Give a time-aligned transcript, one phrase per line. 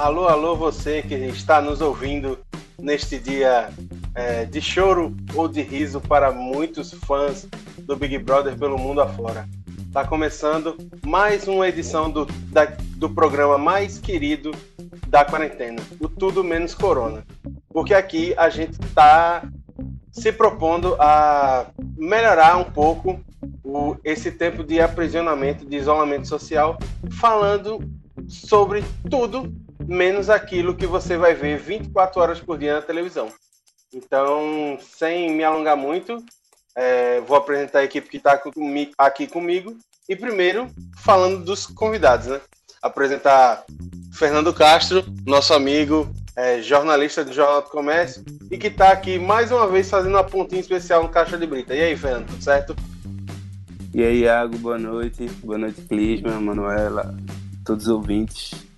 [0.00, 2.38] Alô, alô, você que está nos ouvindo
[2.78, 3.68] neste dia
[4.14, 7.46] é, de choro ou de riso para muitos fãs
[7.80, 9.46] do Big Brother pelo mundo afora.
[9.86, 10.74] Está começando
[11.04, 12.64] mais uma edição do, da,
[12.96, 14.52] do programa mais querido
[15.06, 17.22] da quarentena, o Tudo Menos Corona.
[17.68, 19.42] Porque aqui a gente está
[20.10, 21.66] se propondo a
[21.98, 23.20] melhorar um pouco
[23.62, 26.78] o, esse tempo de aprisionamento, de isolamento social,
[27.10, 27.86] falando
[28.26, 29.52] sobre tudo
[29.90, 33.28] menos aquilo que você vai ver 24 horas por dia na televisão.
[33.92, 36.24] Então, sem me alongar muito,
[36.76, 38.40] é, vou apresentar a equipe que está
[38.96, 39.76] aqui comigo.
[40.08, 42.40] E primeiro, falando dos convidados, né?
[42.80, 43.64] Apresentar
[44.14, 49.50] Fernando Castro, nosso amigo, é, jornalista do Jornal do Comércio, e que está aqui mais
[49.50, 51.74] uma vez fazendo uma pontinha especial no Caixa de Brita.
[51.74, 52.76] E aí, Fernando, tudo certo?
[53.92, 55.26] E aí, Iago, boa noite.
[55.42, 57.12] Boa noite, Clisma, Manuela,
[57.64, 58.69] todos os ouvintes.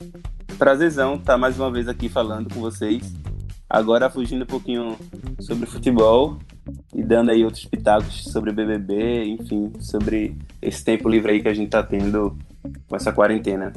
[0.58, 3.12] Prazerzão estar mais uma vez aqui falando com vocês.
[3.68, 4.98] Agora fugindo um pouquinho
[5.40, 6.38] sobre futebol
[6.94, 11.54] e dando aí outros pitacos sobre BBB, enfim, sobre esse tempo livre aí que a
[11.54, 12.36] gente tá tendo
[12.88, 13.72] com essa quarentena.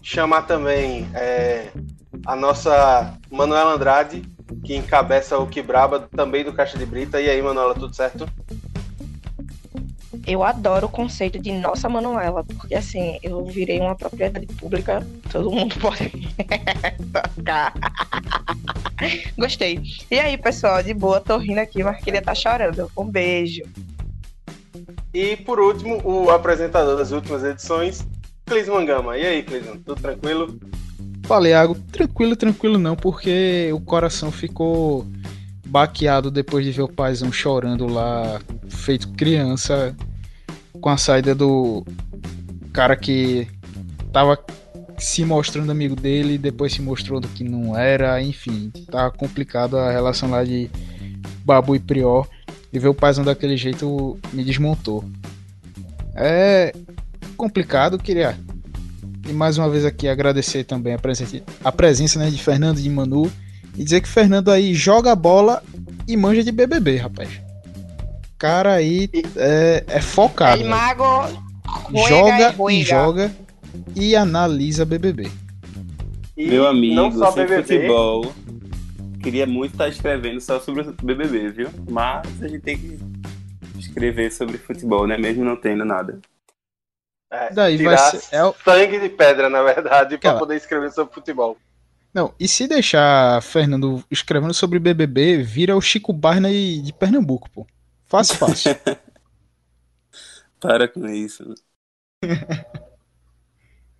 [0.00, 1.72] Chamar também é,
[2.24, 4.22] a nossa Manuela Andrade,
[4.64, 7.20] que encabeça o Quebraba, também do Caixa de Brita.
[7.20, 8.26] E aí, Manuela, tudo certo?
[10.26, 15.50] Eu adoro o conceito de nossa Manuela, porque assim, eu virei uma propriedade pública, todo
[15.50, 16.10] mundo pode
[17.12, 17.72] tocar.
[19.38, 19.80] Gostei.
[20.10, 22.90] E aí, pessoal, de boa, tô rindo aqui, mas queria estar tá chorando.
[22.96, 23.62] Um beijo.
[25.14, 28.06] E por último, o apresentador das últimas edições,
[28.46, 29.16] Clis Mangama.
[29.16, 30.58] E aí, Clis, tudo tranquilo?
[31.24, 31.76] Fala, Iago.
[31.92, 35.06] Tranquilo, tranquilo não, porque o coração ficou
[35.66, 39.94] baqueado depois de ver o paizão chorando lá, feito criança,
[40.80, 41.84] com a saída do
[42.72, 43.48] cara que
[44.12, 44.38] tava
[44.98, 49.76] se mostrando amigo dele e depois se mostrou do que não era, enfim, tá complicado
[49.76, 50.70] a relação lá de
[51.44, 52.26] Babu e Prior.
[52.72, 55.04] E ver o paizão daquele jeito me desmontou.
[56.14, 56.74] É
[57.36, 58.36] complicado, queria
[59.28, 62.88] e mais uma vez aqui agradecer também a presença, a presença né, de Fernando de
[62.88, 63.30] Manu
[63.76, 65.62] e dizer que Fernando aí joga bola
[66.06, 67.45] e manja de BBB, rapaz
[68.38, 70.62] cara aí é, é focado.
[70.62, 71.04] El mago
[72.08, 73.36] joga e joga
[73.94, 75.30] e analisa BBB.
[76.36, 77.62] E Meu amigo, não só BBB.
[77.62, 78.32] futebol,
[79.22, 81.70] queria muito estar escrevendo só sobre o BBB, viu?
[81.90, 82.98] Mas a gente tem que
[83.78, 85.16] escrever sobre futebol, né?
[85.16, 86.20] Mesmo não tendo nada.
[87.30, 88.54] É, Daí vai ser, é o...
[88.64, 91.56] sangue de pedra, na verdade, para poder escrever sobre futebol.
[92.14, 97.66] Não, e se deixar Fernando escrevendo sobre BBB, vira o Chico Barney de Pernambuco, pô.
[98.06, 98.70] Fácil, fácil.
[100.60, 101.54] Para com isso.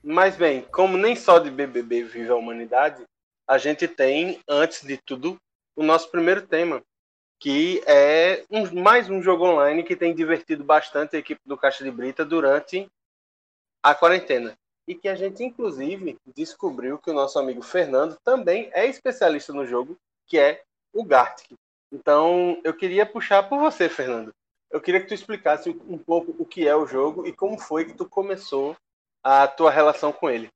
[0.03, 3.05] Mas bem, como nem só de BBB vive a humanidade,
[3.47, 5.37] a gente tem, antes de tudo,
[5.75, 6.81] o nosso primeiro tema,
[7.41, 11.83] que é um, mais um jogo online que tem divertido bastante a equipe do Caixa
[11.83, 12.89] de Brita durante
[13.83, 14.57] a quarentena.
[14.89, 19.67] E que a gente, inclusive, descobriu que o nosso amigo Fernando também é especialista no
[19.67, 20.63] jogo, que é
[20.93, 21.57] o Gartic.
[21.97, 24.31] Então, eu queria puxar por você, Fernando.
[24.71, 27.87] Eu queria que tu explicasse um pouco o que é o jogo e como foi
[27.87, 28.77] que tu começou
[29.25, 30.49] a tua relação com ele.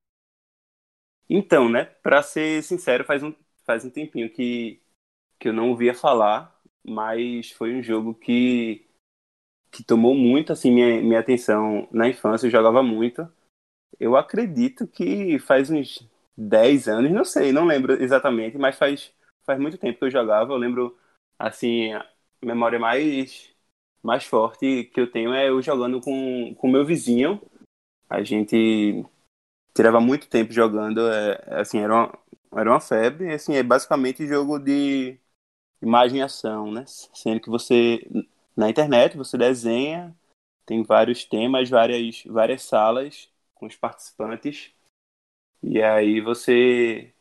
[1.28, 3.32] Então, né, para ser sincero, faz um,
[3.64, 4.82] faz um tempinho que,
[5.38, 8.86] que eu não ouvia falar, mas foi um jogo que,
[9.70, 13.26] que tomou muito assim minha, minha atenção na infância, eu jogava muito.
[13.98, 19.10] Eu acredito que faz uns 10 anos, não sei, não lembro exatamente, mas faz,
[19.46, 20.52] faz muito tempo que eu jogava.
[20.52, 20.99] Eu lembro
[21.40, 22.06] assim, a
[22.42, 23.50] memória mais,
[24.02, 27.40] mais forte que eu tenho é eu jogando com o meu vizinho.
[28.08, 29.04] A gente
[29.74, 32.18] tirava muito tempo jogando, é, assim, era uma,
[32.52, 35.18] era uma febre, assim, é basicamente jogo de
[35.82, 36.84] imagem e ação, né?
[36.86, 38.06] Sendo que você,
[38.56, 40.16] na internet, você desenha,
[40.66, 44.72] tem vários temas, várias, várias salas com os participantes,
[45.62, 47.14] e aí você,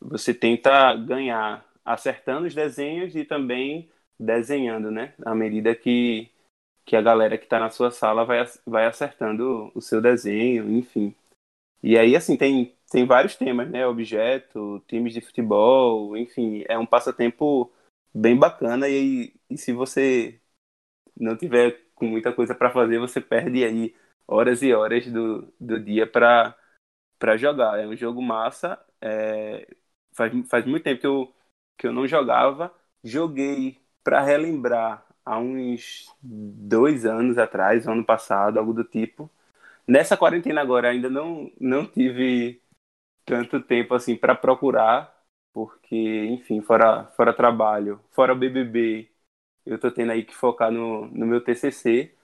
[0.00, 5.14] você tenta ganhar acertando os desenhos e também desenhando, né?
[5.24, 6.30] À medida que,
[6.84, 11.14] que a galera que está na sua sala vai, vai acertando o seu desenho, enfim.
[11.82, 13.86] E aí, assim, tem, tem vários temas, né?
[13.86, 17.72] Objeto, times de futebol, enfim, é um passatempo
[18.14, 20.40] bem bacana e, e se você
[21.18, 23.94] não tiver com muita coisa para fazer, você perde aí
[24.26, 26.56] horas e horas do, do dia para
[27.36, 27.78] jogar.
[27.80, 28.78] É um jogo massa.
[29.00, 29.66] É,
[30.12, 31.34] faz, faz muito tempo que eu,
[31.76, 32.72] que eu não jogava.
[33.02, 39.30] Joguei para relembrar há uns dois anos atrás, ano passado, algo do tipo.
[39.86, 42.60] Nessa quarentena agora ainda não, não tive
[43.24, 45.14] tanto tempo assim para procurar,
[45.52, 49.10] porque, enfim, fora, fora trabalho, fora BBB,
[49.64, 52.14] eu tô tendo aí que focar no, no meu TCC,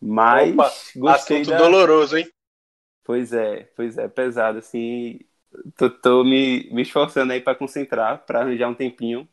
[0.00, 1.58] mas Opa, gostei assunto da...
[1.58, 2.28] doloroso, hein?
[3.04, 5.20] Pois é, pois é, pesado, assim,
[5.76, 9.28] tô, tô me, me esforçando aí para concentrar, para arranjar um tempinho,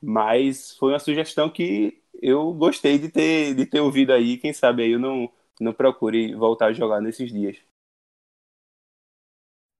[0.00, 4.82] mas foi uma sugestão que eu gostei de ter, de ter ouvido aí, quem sabe
[4.84, 5.30] aí eu não,
[5.60, 7.56] não procure voltar a jogar nesses dias.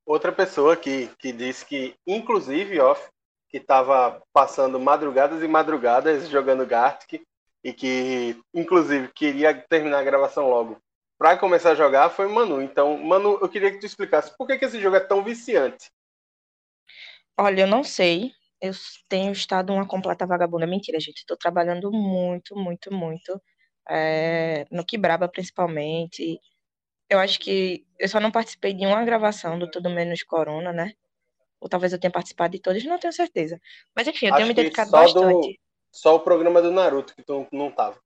[0.05, 3.09] Outra pessoa que, que disse que, inclusive, off,
[3.49, 7.23] que estava passando madrugadas e madrugadas jogando Gartic
[7.63, 10.81] e que, inclusive, queria terminar a gravação logo
[11.19, 12.63] para começar a jogar foi o Manu.
[12.63, 15.91] Então, Manu, eu queria que tu explicasse por que, que esse jogo é tão viciante.
[17.37, 18.33] Olha, eu não sei.
[18.61, 18.73] Eu
[19.09, 20.67] tenho estado uma completa vagabunda.
[20.67, 21.19] Mentira, gente.
[21.19, 23.41] Estou trabalhando muito, muito, muito.
[23.89, 26.41] É, no Quebraba, principalmente.
[27.11, 30.93] Eu acho que eu só não participei de uma gravação do Tudo Menos Corona, né?
[31.61, 33.61] Ou talvez eu tenha participado de todas, não tenho certeza.
[33.95, 35.49] Mas enfim, eu Acho tenho me dedicado só bastante.
[35.49, 35.59] Do,
[35.91, 37.99] só o programa do Naruto que tu não tava.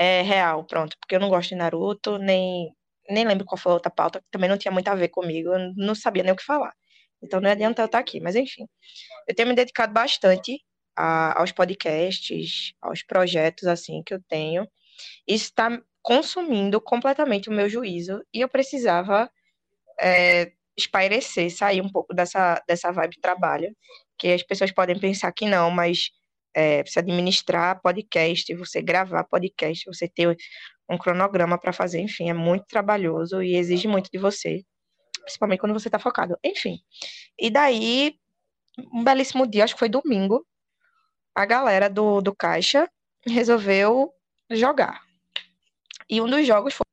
[0.00, 0.96] É real, pronto.
[1.00, 2.72] Porque eu não gosto de Naruto, nem,
[3.10, 5.50] nem lembro qual foi a outra pauta, que também não tinha muito a ver comigo.
[5.54, 6.72] Eu não sabia nem o que falar.
[7.22, 8.20] Então não adianta eu estar aqui.
[8.20, 8.64] Mas enfim,
[9.28, 10.60] eu tenho me dedicado bastante
[10.96, 14.68] a, aos podcasts, aos projetos assim que eu tenho.
[15.28, 19.30] Isso está consumindo completamente o meu juízo e eu precisava
[20.00, 23.76] é, espairecer, sair um pouco dessa, dessa vibe trabalho,
[24.18, 26.10] que as pessoas podem pensar que não, mas
[26.58, 30.36] é, precisa administrar podcast, você gravar podcast, você ter
[30.90, 34.64] um cronograma para fazer, enfim, é muito trabalhoso e exige muito de você,
[35.22, 36.36] principalmente quando você está focado.
[36.42, 36.80] Enfim,
[37.38, 38.16] e daí,
[38.92, 40.44] um belíssimo dia, acho que foi domingo,
[41.32, 42.90] a galera do, do Caixa
[43.24, 44.12] resolveu
[44.50, 45.00] jogar.
[46.10, 46.84] E um dos jogos foi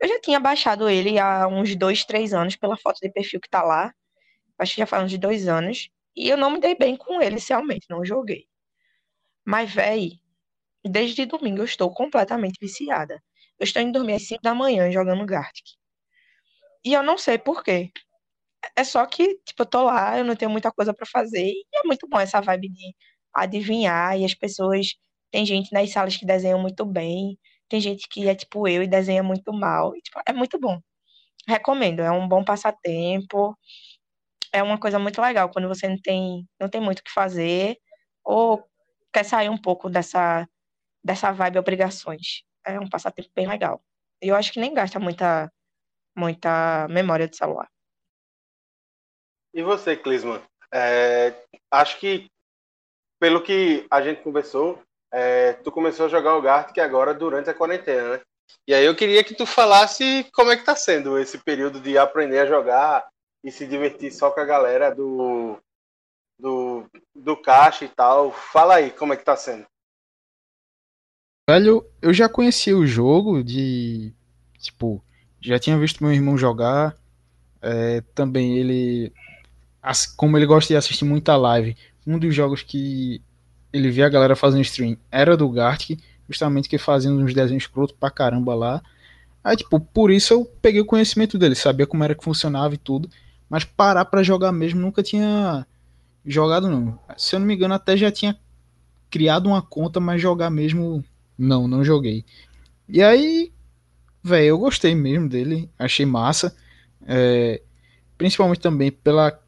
[0.00, 3.48] eu já tinha baixado ele há uns dois, três anos pela foto de perfil que
[3.48, 3.94] tá lá.
[4.58, 5.90] Acho que já faz uns dois anos.
[6.16, 8.46] E eu não me dei bem com ele inicialmente, não joguei.
[9.46, 10.20] Mas, véi,
[10.84, 13.22] desde domingo eu estou completamente viciada.
[13.58, 15.64] Eu estou indo dormir às 5 da manhã jogando Gartic.
[16.84, 17.90] E eu não sei por quê.
[18.76, 21.46] É só que, tipo, eu tô lá, eu não tenho muita coisa para fazer.
[21.46, 22.94] E é muito bom essa vibe de
[23.34, 24.18] adivinhar.
[24.18, 24.88] E as pessoas.
[25.32, 27.38] Tem gente nas salas que desenham muito bem.
[27.68, 29.96] Tem gente que é tipo eu e desenha muito mal.
[29.96, 30.80] E, tipo, é muito bom.
[31.48, 33.56] Recomendo, é um bom passatempo.
[34.56, 37.76] É uma coisa muito legal quando você não tem, não tem muito o que fazer
[38.24, 38.66] ou
[39.12, 40.48] quer sair um pouco dessa,
[41.04, 42.42] dessa vibe obrigações.
[42.64, 43.82] É um passatempo bem legal.
[44.22, 45.52] E eu acho que nem gasta muita,
[46.16, 47.68] muita memória de celular.
[49.52, 50.40] E você, Clisman?
[50.72, 51.34] É,
[51.70, 52.26] acho que,
[53.20, 54.82] pelo que a gente conversou,
[55.12, 58.22] é, tu começou a jogar o Gartic agora durante a quarentena, né?
[58.66, 61.98] E aí eu queria que tu falasse como é que tá sendo esse período de
[61.98, 63.06] aprender a jogar
[63.46, 65.56] e se divertir só com a galera do,
[66.36, 66.84] do,
[67.14, 68.32] do caixa e tal.
[68.32, 69.64] Fala aí como é que tá sendo.
[71.48, 74.12] Velho, eu já conhecia o jogo de.
[74.58, 75.00] Tipo,
[75.40, 76.96] já tinha visto meu irmão jogar.
[77.62, 79.12] É, também ele.
[80.16, 83.22] Como ele gosta de assistir muita live, um dos jogos que
[83.72, 87.94] ele via a galera fazendo stream era do Gartic, justamente que fazendo uns desenhos escroto
[87.94, 88.82] pra caramba lá.
[89.44, 92.78] Aí, tipo, por isso eu peguei o conhecimento dele, sabia como era que funcionava e
[92.78, 93.08] tudo,
[93.48, 95.66] mas parar para jogar mesmo nunca tinha
[96.24, 96.98] jogado não.
[97.16, 98.38] Se eu não me engano, até já tinha
[99.10, 101.04] criado uma conta, mas jogar mesmo
[101.38, 102.24] não, não joguei.
[102.88, 103.52] E aí,
[104.22, 106.54] velho, eu gostei mesmo dele, achei massa,
[107.06, 107.62] é,
[108.18, 109.38] principalmente também pela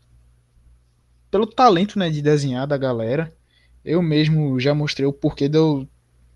[1.31, 3.33] pelo talento, né, de desenhar da galera.
[3.85, 5.87] Eu mesmo já mostrei o porquê do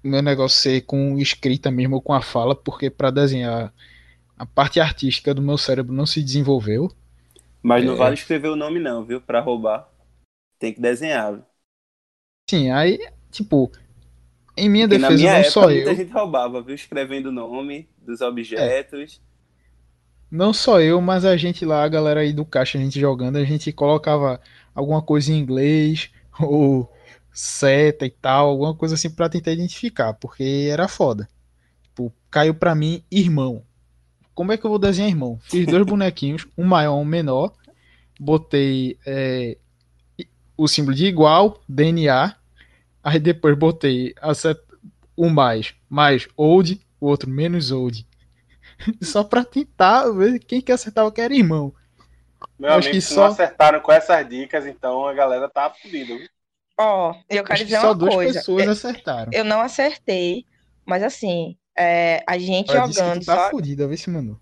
[0.02, 3.72] meu negócio ser com escrita mesmo ou com a fala, porque para desenhar
[4.36, 6.92] a parte artística do meu cérebro não se desenvolveu.
[7.62, 7.96] Mas não é...
[7.96, 9.20] vale escrever o nome não, viu?
[9.20, 9.88] Para roubar.
[10.58, 11.34] Tem que desenhar.
[11.34, 11.44] Viu?
[12.48, 12.98] Sim, aí,
[13.30, 13.70] tipo,
[14.56, 15.94] em minha porque defesa minha não época, só muita eu.
[15.94, 16.74] gente roubava, viu?
[16.74, 19.20] Escrevendo o nome dos objetos.
[19.20, 19.32] É.
[20.30, 23.36] Não só eu, mas a gente lá, a galera aí do caixa, a gente jogando,
[23.36, 24.40] a gente colocava
[24.74, 26.90] alguma coisa em inglês ou
[27.32, 31.28] seta e tal, alguma coisa assim para tentar identificar, porque era foda.
[31.82, 33.64] Tipo, caiu para mim irmão.
[34.34, 35.38] Como é que eu vou desenhar irmão?
[35.42, 37.52] Fiz dois bonequinhos, um maior, um menor,
[38.18, 39.56] botei é,
[40.56, 42.34] o símbolo de igual, DNA,
[43.02, 44.14] aí depois botei
[45.16, 48.06] um mais, mais old, o outro menos old.
[49.02, 51.74] Só pra tentar ver quem que acertava que era irmão.
[52.58, 53.24] Meu eu amigo, se só...
[53.24, 56.14] não acertaram com essas dicas, então a galera tá fodida.
[56.78, 58.38] Ó, oh, eu quero Acho dizer que só uma duas coisa.
[58.38, 59.32] pessoas eu, acertaram.
[59.32, 60.46] Eu não acertei,
[60.84, 63.50] mas assim, é, a gente Ela disse que jogando tu tá só.
[63.50, 64.38] fudida, vê se mandou.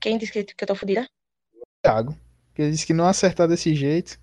[0.00, 1.06] Quem disse que, que eu tô fodida?
[1.82, 2.16] Thiago.
[2.54, 4.18] Que ele disse que não acertar desse jeito.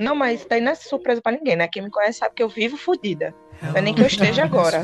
[0.00, 1.68] Não, mas isso daí não é surpresa pra ninguém, né?
[1.68, 3.34] Quem me conhece sabe que eu vivo fodida.
[3.60, 4.82] Não é nem que eu esteja agora.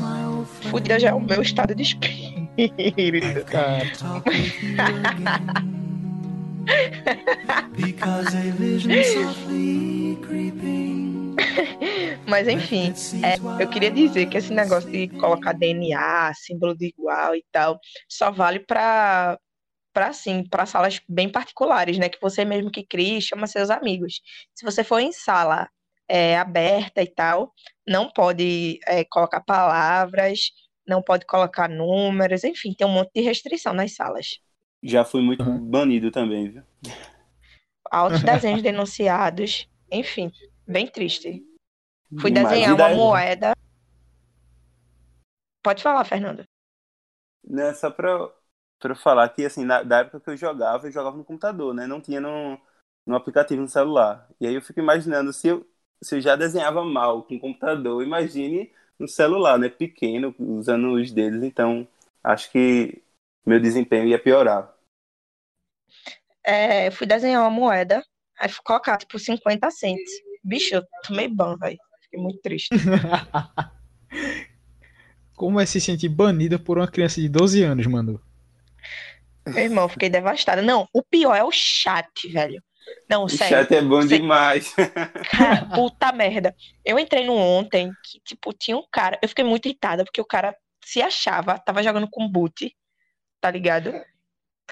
[0.69, 3.45] Fodida já é o meu estado de espírito.
[3.49, 3.85] Cara,
[7.75, 11.08] Because a vision softly creeping.
[12.27, 12.91] Mas enfim,
[13.23, 17.79] é, eu queria dizer que esse negócio de colocar DNA, símbolo de igual e tal,
[18.07, 19.39] só vale pra,
[19.93, 22.09] pra assim, para salas bem particulares, né?
[22.09, 24.21] Que você mesmo que cria e chama seus amigos.
[24.55, 25.69] Se você for em sala
[26.07, 27.53] é, aberta e tal,
[27.87, 30.51] não pode é, colocar palavras,
[30.87, 34.39] não pode colocar números, enfim, tem um monte de restrição nas salas.
[34.83, 35.69] Já fui muito Uhum.
[35.69, 36.63] banido também, viu?
[37.91, 40.31] Altos desenhos denunciados, enfim,
[40.69, 41.43] bem triste.
[42.19, 43.53] Fui desenhar uma moeda.
[45.63, 46.43] Pode falar, Fernando.
[47.43, 48.31] Né, só pra,
[48.79, 51.73] pra eu falar que, assim, na, da época que eu jogava, eu jogava no computador,
[51.73, 51.85] né?
[51.85, 52.59] Não tinha no,
[53.05, 54.27] no aplicativo no celular.
[54.39, 55.67] E aí eu fico imaginando, se eu,
[56.01, 59.69] se eu já desenhava mal com o computador, imagine no celular, né?
[59.69, 61.43] Pequeno, usando os dedos.
[61.43, 61.87] Então,
[62.23, 63.01] acho que
[63.45, 64.73] meu desempenho ia piorar.
[66.43, 68.03] É, eu fui desenhar uma moeda,
[68.39, 70.28] aí fui colocar, tipo, 50 centos.
[70.43, 71.77] Bicho, eu tomei ban, velho.
[72.03, 72.69] Fiquei muito triste.
[75.35, 78.21] como é se sentir banida por uma criança de 12 anos, mano?
[79.47, 80.61] Meu irmão, fiquei devastada.
[80.61, 82.61] Não, o pior é o chat, velho.
[83.09, 83.57] Não, O sério.
[83.57, 84.73] chat é bom Sei- demais.
[85.31, 86.55] Cara, puta merda.
[86.83, 89.17] Eu entrei no ontem que, tipo, tinha um cara.
[89.21, 92.75] Eu fiquei muito irritada porque o cara se achava, tava jogando com boot,
[93.39, 93.93] tá ligado?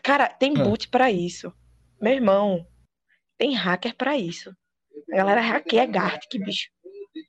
[0.04, 0.64] Cara, tem Ah.
[0.64, 1.54] boot pra isso.
[2.02, 2.66] Meu irmão,
[3.38, 4.54] tem hacker pra isso.
[5.12, 6.70] A galera hackeia Gartic, bicho.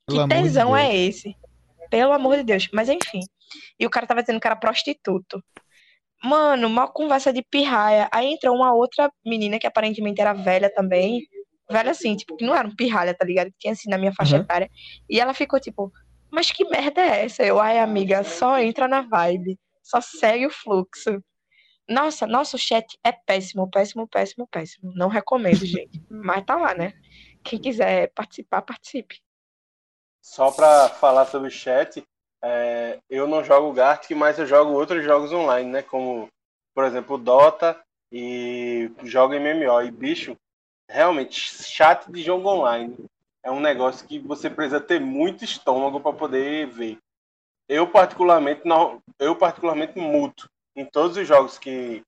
[0.07, 0.81] Pelo Que de tesão Deus.
[0.81, 1.37] é esse?
[1.91, 2.69] Pelo amor de Deus.
[2.73, 3.21] Mas enfim.
[3.79, 5.43] E o cara tava dizendo que era prostituto.
[6.23, 8.09] Mano, uma conversa de pirraia.
[8.13, 11.23] Aí entrou uma outra menina que aparentemente era velha também.
[11.71, 13.51] Velha assim, tipo, que não era um pirralha, tá ligado?
[13.53, 14.43] Que tinha assim na minha faixa Uhum.
[14.43, 14.71] etária.
[15.09, 15.93] E ela ficou tipo,
[16.31, 17.43] mas que merda é essa?
[17.45, 19.59] Eu, ai, amiga, só entra na vibe.
[19.83, 21.23] Só segue o fluxo.
[21.89, 24.93] Nossa, nosso chat é péssimo, péssimo, péssimo, péssimo.
[24.95, 26.03] Não recomendo, gente.
[26.11, 26.93] Mas tá lá, né?
[27.43, 29.21] Quem quiser participar, participe.
[30.23, 32.03] Só pra falar sobre o chat,
[32.43, 35.83] é, eu não jogo Gartic, mas eu jogo outros jogos online, né?
[35.83, 36.29] Como,
[36.75, 37.81] por exemplo, Dota
[38.13, 39.83] e jogo MMO.
[39.83, 40.37] E, bicho,
[40.89, 42.97] realmente, chat de jogo online
[43.43, 46.99] é um negócio que você precisa ter muito estômago para poder ver.
[47.69, 52.03] Eu, particularmente, não, eu particularmente muto em todos os jogos que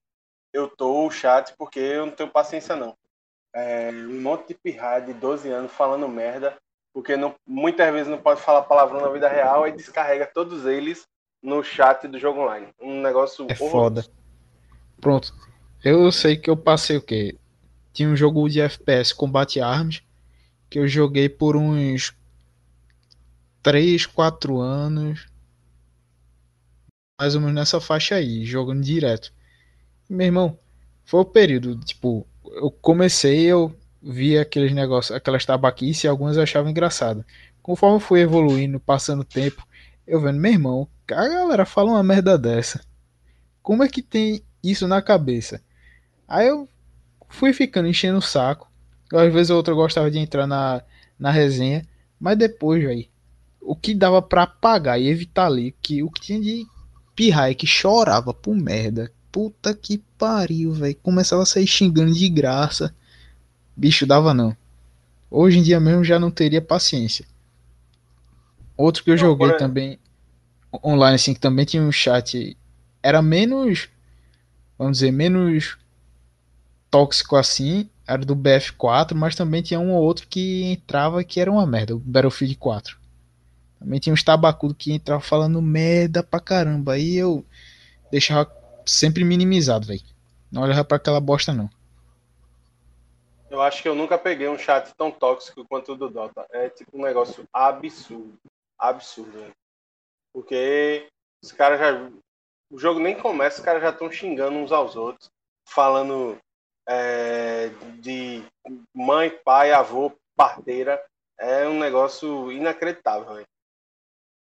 [0.53, 2.95] eu tô o chat, porque eu não tenho paciência, não.
[3.53, 6.57] É, um monte de pirraia de 12 anos falando merda
[6.93, 11.07] porque não, muitas vezes não pode falar palavrão na vida real e descarrega todos eles
[11.41, 12.67] no chat do jogo online.
[12.79, 13.71] Um negócio É horroroso.
[13.71, 14.05] foda.
[14.99, 15.33] Pronto.
[15.83, 17.37] Eu sei que eu passei o quê?
[17.93, 20.03] Tinha um jogo de FPS Combate Arms
[20.69, 22.13] que eu joguei por uns
[23.63, 25.27] 3, 4 anos.
[27.19, 29.33] Mais ou menos nessa faixa aí, jogando direto.
[30.09, 30.59] Meu irmão,
[31.03, 36.43] foi o período, tipo, eu comecei, eu vi aqueles negócios, aquelas tabaquices e algumas eu
[36.43, 37.23] achava engraçado.
[37.61, 39.65] Conforme eu fui evoluindo, passando o tempo,
[40.07, 42.81] eu vendo, meu irmão, a galera fala uma merda dessa.
[43.61, 45.61] Como é que tem isso na cabeça?
[46.27, 46.67] Aí eu
[47.29, 48.69] fui ficando enchendo o saco.
[49.13, 50.81] Às vezes ou outra gostava de entrar na,
[51.19, 51.85] na resenha,
[52.19, 53.05] mas depois, velho,
[53.61, 56.65] o que dava pra apagar e evitar ali, que o que tinha de
[57.15, 59.11] pirraia que chorava por merda.
[59.31, 60.95] Puta que pariu, velho.
[61.01, 62.93] Começava a sair xingando de graça.
[63.75, 64.55] Bicho, dava não.
[65.29, 67.25] Hoje em dia mesmo já não teria paciência.
[68.77, 69.99] Outro que eu Não, joguei também
[70.83, 72.57] online, assim, que também tinha um chat.
[73.03, 73.89] Era menos.
[74.77, 75.77] Vamos dizer, menos
[76.89, 77.89] tóxico assim.
[78.07, 81.95] Era do BF4, mas também tinha um ou outro que entrava que era uma merda.
[81.95, 82.97] O Battlefield 4.
[83.79, 86.93] Também tinha uns tabacudos que entravam falando merda pra caramba.
[86.93, 87.45] Aí eu
[88.11, 88.45] deixava
[88.85, 90.01] sempre minimizado, velho.
[90.51, 91.69] Não olhava pra aquela bosta, não.
[93.49, 96.45] Eu acho que eu nunca peguei um chat tão tóxico quanto o do Dota.
[96.51, 98.37] É tipo um negócio absurdo.
[98.79, 99.53] Absurdo, velho.
[100.33, 101.07] Porque
[101.43, 102.09] os caras já.
[102.71, 105.29] O jogo nem começa, os caras já estão xingando uns aos outros.
[105.67, 106.39] Falando
[106.87, 107.69] é,
[107.99, 108.41] de
[108.93, 111.03] mãe, pai, avô, parteira.
[111.37, 113.47] É um negócio inacreditável, velho.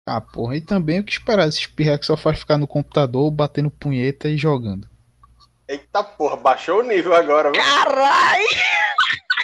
[0.05, 0.57] Ah, porra.
[0.57, 4.27] E também o que esperar desses pirra que só faz ficar no computador, batendo punheta
[4.27, 4.87] e jogando.
[5.67, 7.61] Eita porra, baixou o nível agora, viu?
[7.61, 8.43] Caralho!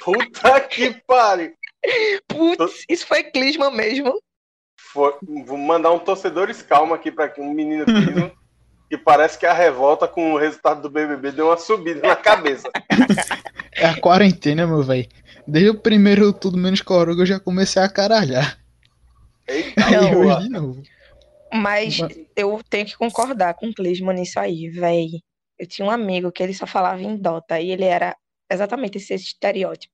[0.04, 1.54] Puta que pariu!
[2.28, 4.20] Putz, isso foi clisma mesmo.
[4.92, 5.14] Foi-
[5.46, 8.32] vou mandar um torcedores calma aqui para um menino Clisman,
[8.90, 12.68] que parece que a revolta com o resultado do BBB deu uma subida na cabeça.
[13.74, 15.08] É a quarentena, meu velho.
[15.48, 18.58] Desde o primeiro Tudo Menos Coruga eu já comecei a caralhar.
[19.48, 20.38] Eita, Não, E porra.
[20.38, 20.84] hoje de novo.
[21.54, 21.98] Mas
[22.36, 25.22] eu tenho que concordar com o Clismo nisso aí, véi.
[25.58, 28.16] Eu tinha um amigo que ele só falava em Dota e ele era
[28.52, 29.94] exatamente esse estereótipo,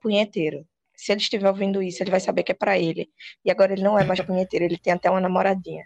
[0.00, 0.64] punheteiro.
[0.96, 3.08] Se ele estiver ouvindo isso, ele vai saber que é pra ele.
[3.44, 5.84] E agora ele não é mais punheteiro, ele tem até uma namoradinha.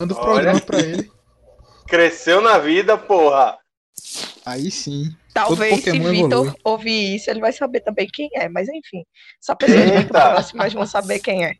[0.00, 0.24] Manda o Olha.
[0.26, 1.10] programa pra ele.
[1.86, 3.58] Cresceu na vida, porra.
[4.46, 5.04] Aí sim.
[5.34, 9.04] Talvez se Vitor ouvir isso, ele vai saber também quem é, mas enfim.
[9.40, 10.30] Só pessoas muito Eita.
[10.30, 11.54] próximas vão saber quem é.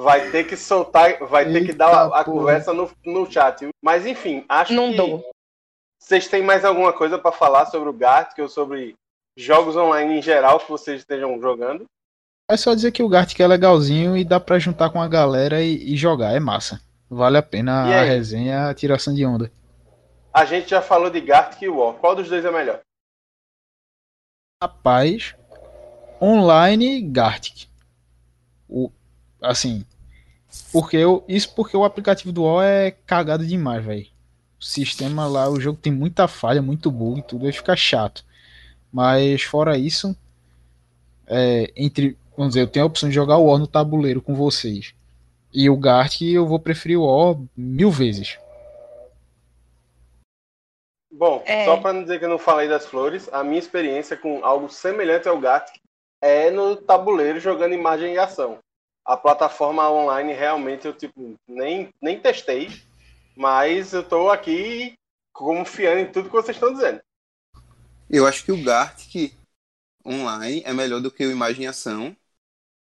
[0.00, 3.68] Vai ter que soltar, vai ter que Eita, dar a, a conversa no, no chat.
[3.82, 5.28] Mas enfim, acho Não que dou.
[6.00, 8.94] vocês têm mais alguma coisa pra falar sobre o Gartic ou sobre
[9.36, 11.84] jogos online em geral que vocês estejam jogando?
[12.48, 15.60] É só dizer que o Gartic é legalzinho e dá pra juntar com a galera
[15.60, 16.32] e, e jogar.
[16.32, 16.80] É massa.
[17.10, 18.08] Vale a pena E a aí?
[18.08, 19.50] resenha, a tiração de onda.
[20.32, 21.94] A gente já falou de Gartic e War.
[21.94, 22.80] Qual dos dois é melhor?
[24.62, 25.34] Rapaz,
[26.20, 27.66] online Gartic.
[28.68, 28.90] O,
[29.40, 29.84] assim,
[30.72, 34.06] porque eu, isso porque o aplicativo do UOL é cagado demais, velho.
[34.60, 38.24] O sistema lá, o jogo tem muita falha, muito bug e tudo, aí fica chato.
[38.92, 40.16] Mas fora isso,
[41.26, 44.34] é, entre, vamos dizer, eu tenho a opção de jogar o War no tabuleiro com
[44.34, 44.94] vocês.
[45.52, 48.38] E o Gartic eu vou preferir o War mil vezes.
[51.12, 51.64] Bom, É.
[51.64, 54.68] só pra não dizer que eu não falei das flores, a minha experiência com algo
[54.68, 55.80] semelhante ao Gartic
[56.22, 58.58] é no tabuleiro jogando imagem e ação.
[59.08, 62.68] A plataforma online realmente eu tipo nem, nem testei,
[63.36, 64.94] mas eu tô aqui
[65.32, 67.00] confiando em tudo que vocês estão dizendo.
[68.08, 69.34] Eu acho que o Gartic
[70.06, 72.16] online é melhor do que o Imagem e Ação.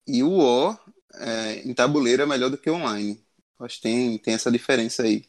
[0.06, 0.80] E o War
[1.14, 3.24] é, em tabuleiro é melhor do que online.
[3.60, 5.24] Eu Acho que tem, tem essa diferença aí.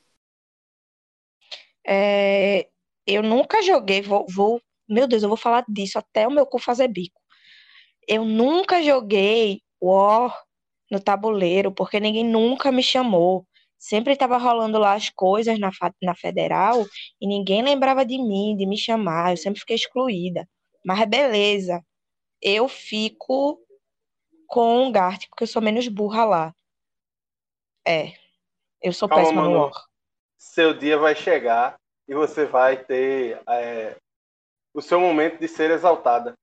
[1.85, 2.67] É,
[3.05, 6.59] eu nunca joguei, vou, vou- meu Deus, eu vou falar disso até o meu cu
[6.59, 7.19] fazer bico.
[8.07, 10.43] Eu nunca joguei War
[10.89, 13.45] no tabuleiro, porque ninguém nunca me chamou.
[13.77, 15.69] Sempre estava rolando lá as coisas na,
[16.01, 16.83] na federal
[17.21, 19.31] e ninguém lembrava de mim, de me chamar.
[19.31, 20.47] Eu sempre fiquei excluída.
[20.83, 21.83] Mas beleza,
[22.41, 23.59] eu fico
[24.47, 26.55] com o Gart, porque eu sou menos burra lá.
[27.85, 28.13] É,
[28.81, 29.59] eu sou Calma, péssima no.
[29.59, 29.85] War.
[30.37, 33.97] Seu dia vai chegar e você vai ter é,
[34.73, 36.33] o seu momento de ser exaltada.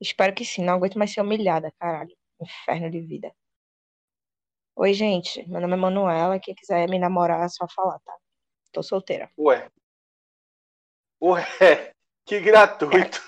[0.00, 2.14] Espero que sim, não aguento mais ser humilhada, caralho.
[2.40, 3.32] Inferno de vida.
[4.76, 5.46] Oi, gente.
[5.48, 6.40] Meu nome é Manuela.
[6.40, 8.14] Quem quiser me namorar, é só falar, tá?
[8.72, 9.30] Tô solteira.
[9.38, 9.68] Ué.
[11.22, 11.44] Ué,
[12.24, 13.20] que gratuito.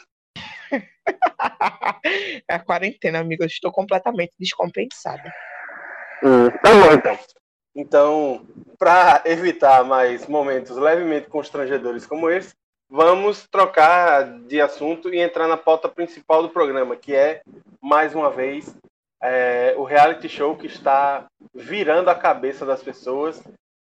[2.48, 3.42] É a quarentena, amigo.
[3.42, 5.30] Eu estou completamente descompensada.
[6.62, 7.18] tá bom, então.
[7.74, 8.46] Então,
[8.78, 12.54] para evitar mais momentos levemente constrangedores como esse,
[12.88, 17.42] vamos trocar de assunto e entrar na pauta principal do programa, que é,
[17.80, 18.74] mais uma vez,
[19.22, 23.40] é, o reality show que está virando a cabeça das pessoas,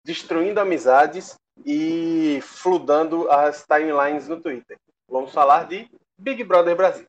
[0.04, 4.78] destruindo amizades e fludando as timelines no Twitter.
[5.08, 7.06] Vamos falar de Big Brother Brasil.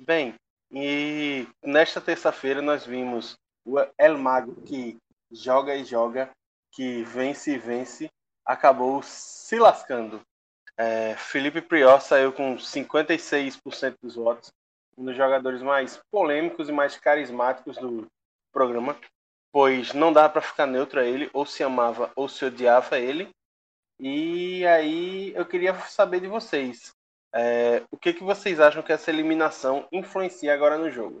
[0.00, 0.34] Bem,
[0.70, 4.98] e nesta terça-feira nós vimos o El Mago que
[5.30, 6.30] joga e joga,
[6.72, 8.10] que vence e vence,
[8.44, 10.20] acabou se lascando.
[10.76, 14.52] É, Felipe Prior saiu com 56% dos votos,
[14.96, 18.06] um dos jogadores mais polêmicos e mais carismáticos do
[18.52, 18.96] programa,
[19.52, 23.28] pois não dava para ficar neutro a ele, ou se amava ou se odiava ele.
[23.98, 26.94] E aí eu queria saber de vocês,
[27.34, 31.20] é, o que, que vocês acham que essa eliminação influencia agora no jogo?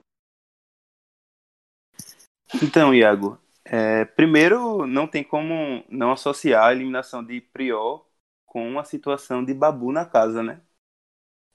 [2.62, 8.06] Então, Iago, é, primeiro não tem como não associar a eliminação de Prior
[8.46, 10.60] com a situação de Babu na casa, né?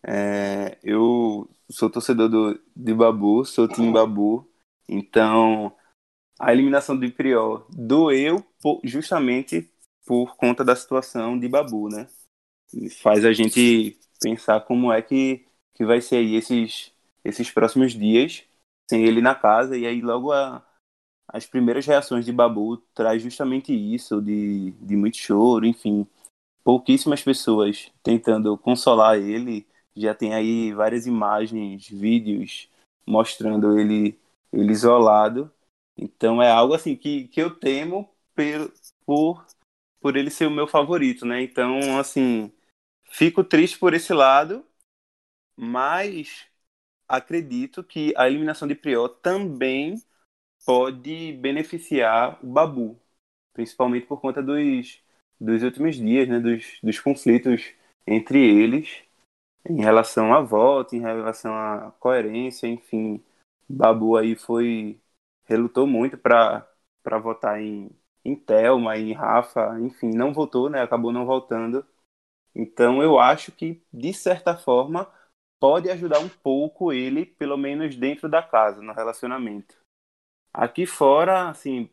[0.06, 4.50] É, eu sou torcedor do, de Babu, sou time Babu,
[4.88, 5.76] então
[6.40, 8.46] a eliminação de Prior doeu
[8.84, 9.70] justamente
[10.06, 12.08] por conta da situação de Babu, né?
[13.02, 16.92] Faz a gente pensar como é que, que vai ser aí esses,
[17.24, 18.44] esses próximos dias
[18.90, 20.66] sem ele na casa, e aí logo a,
[21.28, 26.08] as primeiras reações de Babu traz justamente isso, de, de muito choro, enfim.
[26.64, 29.68] Pouquíssimas pessoas tentando consolar ele.
[29.96, 32.70] Já tem aí várias imagens, vídeos
[33.06, 34.20] mostrando ele,
[34.52, 35.52] ele isolado.
[35.98, 38.74] Então é algo assim que, que eu temo por,
[39.06, 39.46] por,
[40.02, 41.42] por ele ser o meu favorito, né?
[41.44, 42.52] Então, assim,
[43.06, 44.66] fico triste por esse lado,
[45.56, 46.48] mas
[47.08, 50.02] acredito que a eliminação de Prior também
[50.66, 53.00] pode beneficiar o Babu,
[53.54, 55.02] principalmente por conta dos,
[55.40, 57.74] dos últimos dias, né, dos, dos conflitos
[58.08, 59.04] entre eles
[59.68, 63.24] em relação à volta, em relação à coerência, enfim.
[63.68, 65.00] Babu aí foi
[65.46, 66.68] relutou muito para
[67.22, 67.90] votar em,
[68.24, 70.82] em Thelma, em Rafa, enfim, não votou, né?
[70.82, 71.86] Acabou não voltando.
[72.56, 75.12] Então eu acho que, de certa forma,
[75.60, 79.76] pode ajudar um pouco ele, pelo menos dentro da casa, no relacionamento.
[80.54, 81.90] Aqui fora, assim,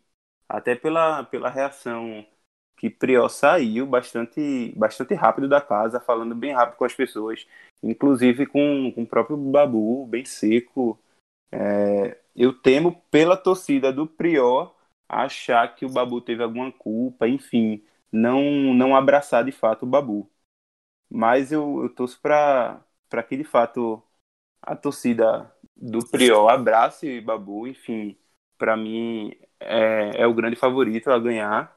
[0.49, 2.27] até pela, pela reação
[2.77, 7.47] que Priol saiu bastante, bastante rápido da casa, falando bem rápido com as pessoas,
[7.83, 10.99] inclusive com, com o próprio Babu, bem seco.
[11.51, 14.75] É, eu temo pela torcida do Prior
[15.09, 18.43] achar que o Babu teve alguma culpa, enfim, não,
[18.75, 20.31] não abraçar de fato o Babu.
[21.11, 22.83] Mas eu, eu torço para
[23.29, 24.03] que de fato
[24.63, 28.17] a torcida do Prior abrace Babu, enfim,
[28.59, 31.76] para mim é, é o grande favorito a ganhar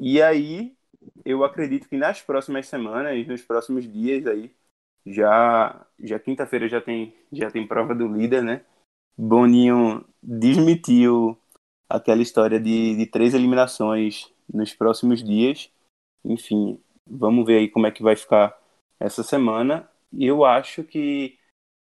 [0.00, 0.76] e aí,
[1.24, 4.52] eu acredito que nas próximas semanas, nos próximos dias aí,
[5.06, 8.64] já, já quinta-feira já tem, já tem prova do líder, né?
[9.16, 11.38] Boninho desmitiu
[11.88, 15.70] aquela história de, de três eliminações nos próximos dias.
[16.24, 18.56] Enfim, vamos ver aí como é que vai ficar
[19.00, 19.88] essa semana.
[20.12, 21.38] E eu acho que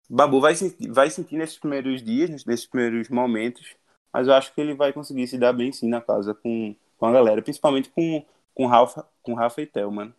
[0.09, 0.55] Babu vai,
[0.91, 3.75] vai sentir nesses primeiros dias, nesses primeiros momentos,
[4.13, 7.09] mas eu acho que ele vai conseguir se dar bem sim na casa com com
[7.09, 10.15] a galera, principalmente com, com, Rafa, com Rafa e Theo, mano.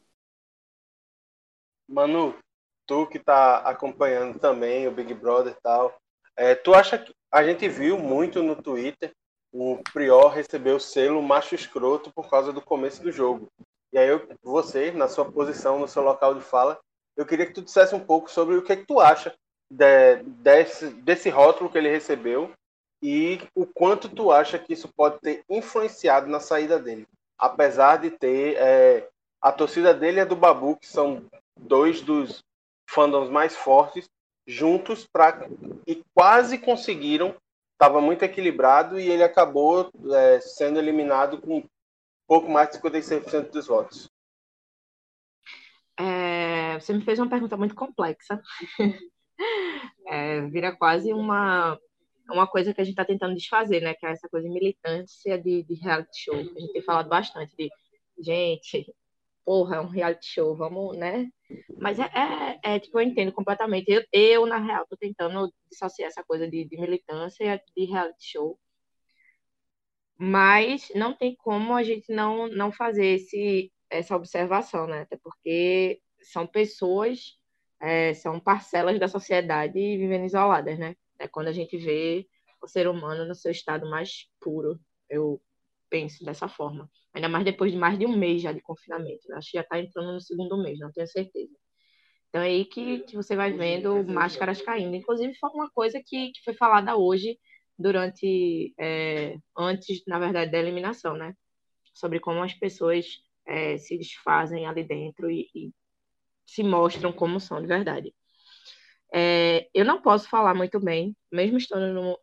[1.89, 2.38] Manu,
[2.86, 5.95] tu que tá acompanhando também o Big Brother e tal,
[6.38, 9.12] é, tu acha que a gente viu muito no Twitter
[9.52, 13.48] o Prior receber o selo macho escroto por causa do começo do jogo.
[13.91, 16.80] E aí eu, você, na sua posição, no seu local de fala,
[17.17, 19.34] eu queria que tu dissesse um pouco sobre o que, é que tu acha
[19.71, 22.54] de, desse, desse rótulo que ele recebeu
[23.08, 27.08] e o quanto tu acha que isso pode ter influenciado na saída dele.
[27.38, 29.08] Apesar de ter é,
[29.39, 31.24] a torcida dele e a do Babu, que são
[31.56, 32.44] dois dos
[32.89, 34.10] fandoms mais fortes,
[34.48, 35.48] juntos pra,
[35.86, 37.36] e quase conseguiram.
[37.74, 41.63] Estava muito equilibrado e ele acabou é, sendo eliminado com
[42.28, 44.10] pouco mais de 56% dos votos.
[46.00, 48.41] É, você me fez uma pergunta muito complexa.
[50.08, 51.78] É, vira quase uma
[52.34, 53.94] uma coisa que a gente está tentando desfazer, né?
[53.94, 56.36] Que é essa coisa de militância de, de reality show.
[56.36, 57.70] A gente tem falado bastante de,
[58.20, 58.94] gente,
[59.46, 61.30] porra, é um reality show, vamos, né?
[61.78, 62.10] Mas é,
[62.64, 63.90] é, é tipo, eu entendo completamente.
[63.92, 68.60] Eu, eu, na real, tô tentando dissociar essa coisa de, de militância de reality show.
[70.18, 75.02] Mas não tem como a gente não, não fazer esse, essa observação, né?
[75.02, 77.38] Até porque são pessoas,
[77.82, 80.96] é, são parcelas da sociedade vivendo isoladas, né?
[81.19, 82.28] É quando a gente vê
[82.62, 84.80] o ser humano no seu estado mais puro.
[85.10, 85.41] Eu
[85.89, 86.89] penso dessa forma.
[87.13, 89.28] Ainda mais depois de mais de um mês já de confinamento.
[89.30, 89.38] Né?
[89.38, 91.54] Acho que já está entrando no segundo mês, não tenho certeza.
[92.30, 94.95] Então é aí que, que você vai vendo máscaras caindo.
[94.95, 97.39] Inclusive, foi uma coisa que, que foi falada hoje,
[97.80, 98.73] durante.
[98.78, 101.34] É, antes, na verdade, da eliminação, né?
[101.93, 103.06] Sobre como as pessoas
[103.47, 105.71] é, se desfazem ali dentro e, e
[106.45, 108.13] se mostram como são de verdade.
[109.13, 112.20] É, eu não posso falar muito bem, mesmo estando no,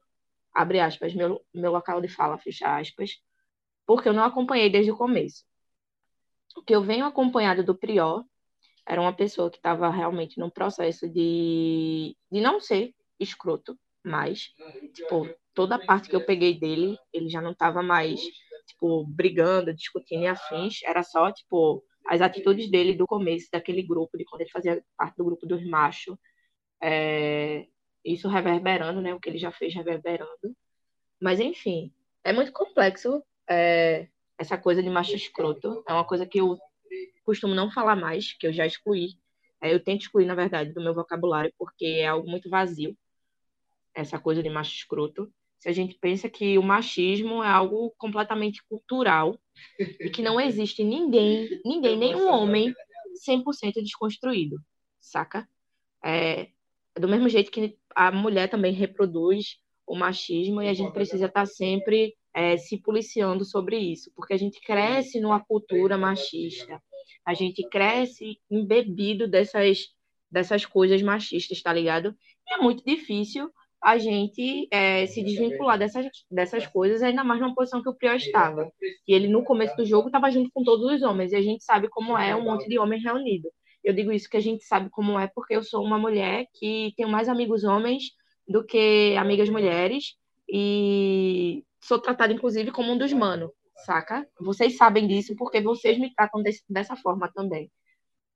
[0.55, 3.19] abre aspas, meu, meu local de fala, fecha aspas,
[3.87, 5.45] porque eu não acompanhei desde o começo.
[6.57, 8.25] O que eu venho acompanhado do Prior
[8.87, 14.53] era uma pessoa que estava realmente num processo de, de não ser escroto, mas,
[14.93, 18.21] tipo, toda a parte que eu peguei dele, ele já não estava mais,
[18.67, 24.19] tipo, brigando, discutindo e afins, era só, tipo, as atitudes dele do começo daquele grupo,
[24.19, 26.17] de quando ele fazia parte do grupo dos machos,
[26.83, 27.67] é,
[28.05, 29.15] isso reverberando, né?
[29.15, 30.57] O que ele já fez reverberando.
[31.21, 31.93] Mas, enfim,
[32.25, 35.85] é muito complexo é, essa coisa de macho escroto.
[35.89, 36.59] É uma coisa que eu
[37.25, 39.17] costumo não falar mais, que eu já excluí.
[39.61, 42.97] É, eu tento excluir, na verdade, do meu vocabulário, porque é algo muito vazio,
[43.95, 45.33] essa coisa de macho escroto.
[45.61, 49.39] Se a gente pensa que o machismo é algo completamente cultural
[49.79, 52.75] e que não existe ninguém, ninguém, nenhum homem
[53.25, 54.57] 100% desconstruído,
[55.01, 55.49] saca?
[56.05, 56.49] É,
[56.99, 61.47] do mesmo jeito que a mulher também reproduz o machismo e a gente precisa estar
[61.47, 66.83] sempre é, se policiando sobre isso, porque a gente cresce numa cultura machista,
[67.25, 69.89] a gente cresce embebido dessas,
[70.31, 72.17] dessas coisas machistas, tá ligado?
[72.49, 73.51] E é muito difícil
[73.83, 78.15] a gente é, se desvincular dessas, dessas coisas, ainda mais numa posição que o Prior
[78.15, 78.71] estava.
[79.09, 81.65] E ele, no começo do jogo, estava junto com todos os homens, e a gente
[81.65, 83.49] sabe como é um monte de homem reunido.
[83.85, 86.93] Eu digo isso que a gente sabe como é, porque eu sou uma mulher que
[86.97, 88.05] tenho mais amigos homens
[88.47, 90.17] do que amigas mulheres
[90.49, 93.51] e sou tratada, inclusive, como um dos manos.
[93.85, 94.27] saca?
[94.41, 97.71] Vocês sabem disso porque vocês me tratam desse, dessa forma também,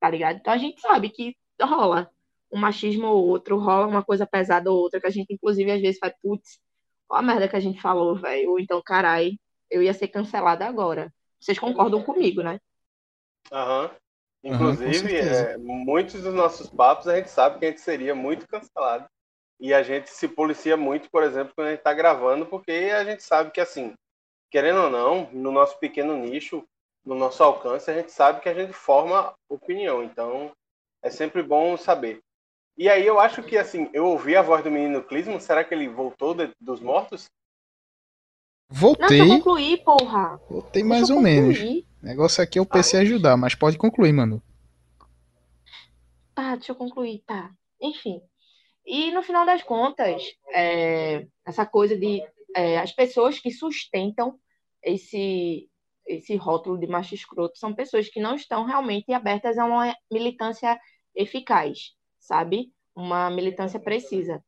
[0.00, 0.38] tá ligado?
[0.38, 2.10] Então a gente sabe que rola
[2.52, 5.80] um machismo ou outro, rola uma coisa pesada ou outra, que a gente, inclusive, às
[5.80, 6.60] vezes faz, putz,
[7.06, 8.50] qual a merda que a gente falou, velho?
[8.52, 9.32] Ou então, carai,
[9.70, 11.12] eu ia ser cancelada agora.
[11.40, 12.60] Vocês concordam comigo, né?
[13.52, 13.88] Aham.
[13.88, 14.05] com
[14.46, 15.42] Inclusive, certeza.
[15.50, 19.06] é, muitos dos nossos papos a gente sabe que a gente seria muito cancelado.
[19.58, 23.04] E a gente se policia muito, por exemplo, quando a gente está gravando, porque a
[23.04, 23.94] gente sabe que, assim,
[24.50, 26.62] querendo ou não, no nosso pequeno nicho,
[27.04, 30.02] no nosso alcance, a gente sabe que a gente forma opinião.
[30.04, 30.52] Então,
[31.02, 32.20] é sempre bom saber.
[32.76, 35.72] E aí eu acho que, assim, eu ouvi a voz do menino Clisman, será que
[35.72, 37.24] ele voltou de- dos mortos?
[38.68, 40.40] Não, Voltei, deixa eu concluir, porra.
[40.50, 41.56] voltei mais ou menos.
[42.06, 44.40] O negócio aqui é o PC ajudar, mas pode concluir, mano.
[46.32, 47.50] Tá, deixa eu concluir, tá.
[47.82, 48.20] Enfim.
[48.86, 50.22] E no final das contas,
[50.54, 52.22] é, essa coisa de
[52.54, 54.38] é, as pessoas que sustentam
[54.80, 55.68] esse,
[56.06, 60.78] esse rótulo de macho escroto são pessoas que não estão realmente abertas a uma militância
[61.12, 61.90] eficaz,
[62.20, 62.72] sabe?
[62.94, 64.40] Uma militância precisa.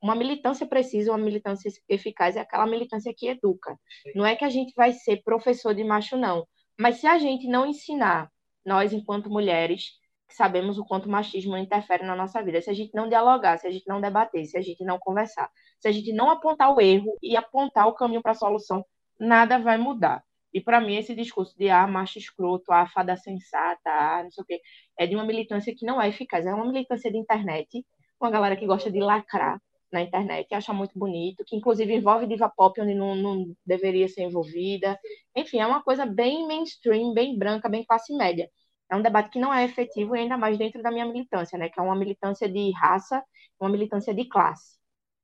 [0.00, 3.78] Uma militância precisa, uma militância eficaz é aquela militância que educa.
[4.14, 6.46] Não é que a gente vai ser professor de macho, não.
[6.78, 8.30] Mas se a gente não ensinar,
[8.64, 9.90] nós, enquanto mulheres,
[10.28, 12.60] que sabemos o quanto o machismo interfere na nossa vida.
[12.62, 15.50] Se a gente não dialogar, se a gente não debater, se a gente não conversar,
[15.78, 18.84] se a gente não apontar o erro e apontar o caminho para a solução,
[19.20, 20.24] nada vai mudar.
[20.52, 24.42] E para mim, esse discurso de ah, macho escroto, ah, fada sensata, ah, não sei
[24.42, 24.60] o quê,
[24.98, 26.46] é de uma militância que não é eficaz.
[26.46, 27.84] É uma militância de internet,
[28.20, 29.60] uma galera que gosta de lacrar
[29.92, 34.08] na internet, que acha muito bonito, que inclusive envolve diva pop onde não, não deveria
[34.08, 34.98] ser envolvida.
[35.36, 38.48] Enfim, é uma coisa bem mainstream, bem branca, bem classe média
[38.92, 41.70] é um debate que não é efetivo e ainda mais dentro da minha militância, né?
[41.70, 43.24] Que é uma militância de raça,
[43.58, 44.78] uma militância de classe.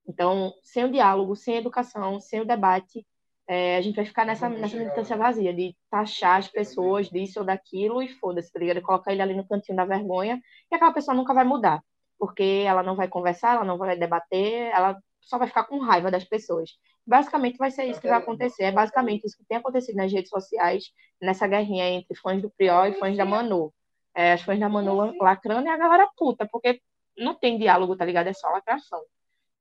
[0.08, 3.06] Então, sem o diálogo, sem a educação, sem o debate,
[3.46, 7.44] é, a gente vai ficar nessa, nessa militância vazia de taxar as pessoas disso ou
[7.44, 8.80] daquilo e foda-se, tá ligado?
[8.80, 10.40] Colocar ele ali no cantinho da vergonha
[10.72, 11.82] e aquela pessoa nunca vai mudar,
[12.18, 16.10] porque ela não vai conversar, ela não vai debater, ela só vai ficar com raiva
[16.10, 16.70] das pessoas.
[17.06, 18.64] Basicamente vai ser isso que vai acontecer.
[18.64, 20.84] É basicamente isso que tem acontecido nas redes sociais,
[21.20, 23.72] nessa guerrinha entre fãs do Priol e fãs da Manu.
[24.14, 26.80] É, as fãs da Manu lacrando e a galera puta, porque
[27.16, 28.28] não tem diálogo, tá ligado?
[28.28, 29.02] É só lacração.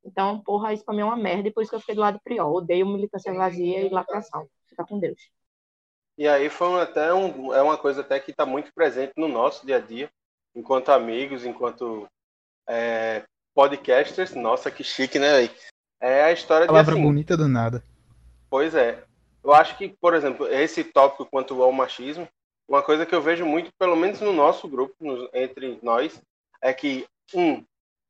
[0.03, 2.01] Então, porra, isso pra mim é uma merda e por isso que eu fiquei do
[2.01, 2.55] lado do Priol.
[2.55, 4.47] Odeio militância vazia e lacração.
[4.67, 5.19] Fica com Deus.
[6.17, 9.65] E aí foi até um, é uma coisa até que está muito presente no nosso
[9.65, 10.09] dia a dia,
[10.55, 12.07] enquanto amigos, enquanto
[12.67, 13.23] é,
[13.55, 14.33] podcasters.
[14.35, 15.49] Nossa, que chique, né?
[15.99, 17.83] É a história de Palavra assim, bonita do nada.
[18.49, 19.03] Pois é.
[19.43, 22.27] Eu acho que, por exemplo, esse tópico quanto ao machismo,
[22.67, 26.21] uma coisa que eu vejo muito, pelo menos no nosso grupo, nos- entre nós,
[26.61, 27.63] é que, um,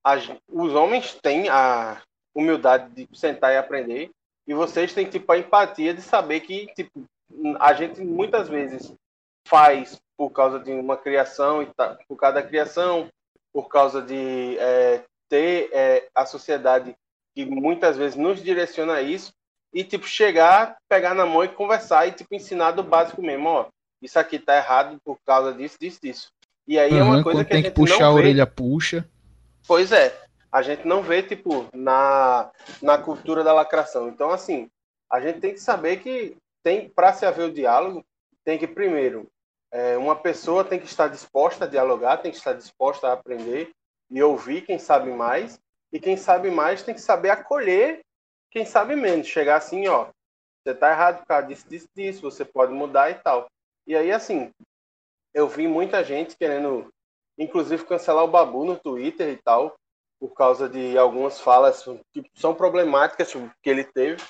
[0.03, 2.01] a gen- os homens têm a
[2.35, 4.09] humildade de sentar e aprender,
[4.47, 7.03] e vocês têm, tipo, a empatia de saber que, tipo,
[7.59, 8.93] a gente muitas vezes
[9.47, 13.07] faz por causa de uma criação, e tá, por causa da criação,
[13.57, 16.95] por causa de é, ter é, a sociedade
[17.33, 19.33] que muitas vezes nos direciona a isso,
[19.73, 23.65] e tipo chegar, pegar na mão e conversar e tipo ensinar do básico mesmo, ó,
[23.99, 26.27] isso aqui tá errado por causa disso, disso, disso.
[26.67, 28.19] E aí é uma coisa que a tem que gente puxar não a vê.
[28.19, 29.09] orelha, puxa.
[29.67, 30.15] Pois é,
[30.51, 34.07] a gente não vê tipo na na cultura da lacração.
[34.07, 34.69] Então assim,
[35.11, 38.05] a gente tem que saber que tem para se haver o diálogo,
[38.45, 39.27] tem que primeiro
[39.71, 43.71] é, uma pessoa tem que estar disposta a dialogar, tem que estar disposta a aprender
[44.09, 45.59] e ouvir quem sabe mais,
[45.91, 48.01] e quem sabe mais tem que saber acolher
[48.51, 49.27] quem sabe menos.
[49.27, 50.07] Chegar assim, ó,
[50.63, 53.47] você tá errado por causa disso, disso, disso, você pode mudar e tal.
[53.85, 54.51] E aí, assim,
[55.33, 56.91] eu vi muita gente querendo,
[57.37, 59.75] inclusive, cancelar o Babu no Twitter e tal,
[60.19, 64.21] por causa de algumas falas que são problemáticas tipo, que ele teve.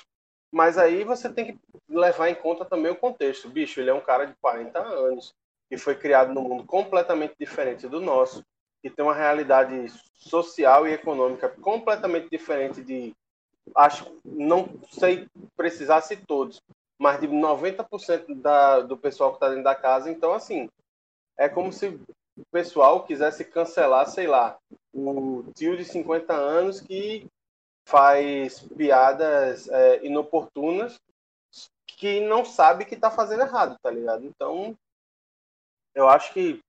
[0.50, 1.58] Mas aí você tem que
[1.88, 3.48] levar em conta também o contexto.
[3.48, 5.34] Bicho, ele é um cara de 40 anos,
[5.68, 8.42] que foi criado num mundo completamente diferente do nosso,
[8.82, 13.14] que tem uma realidade social e econômica completamente diferente de.
[13.74, 16.62] Acho, não sei precisar se todos,
[16.98, 20.10] mas de 90% da, do pessoal que está dentro da casa.
[20.10, 20.70] Então, assim,
[21.36, 24.56] é como se o pessoal quisesse cancelar, sei lá,
[24.94, 27.26] o tio de 50 anos que
[27.88, 30.96] faz piadas é, inoportunas
[31.86, 34.26] que não sabe que tá fazendo errado, tá ligado?
[34.26, 34.76] Então,
[35.94, 36.60] eu acho que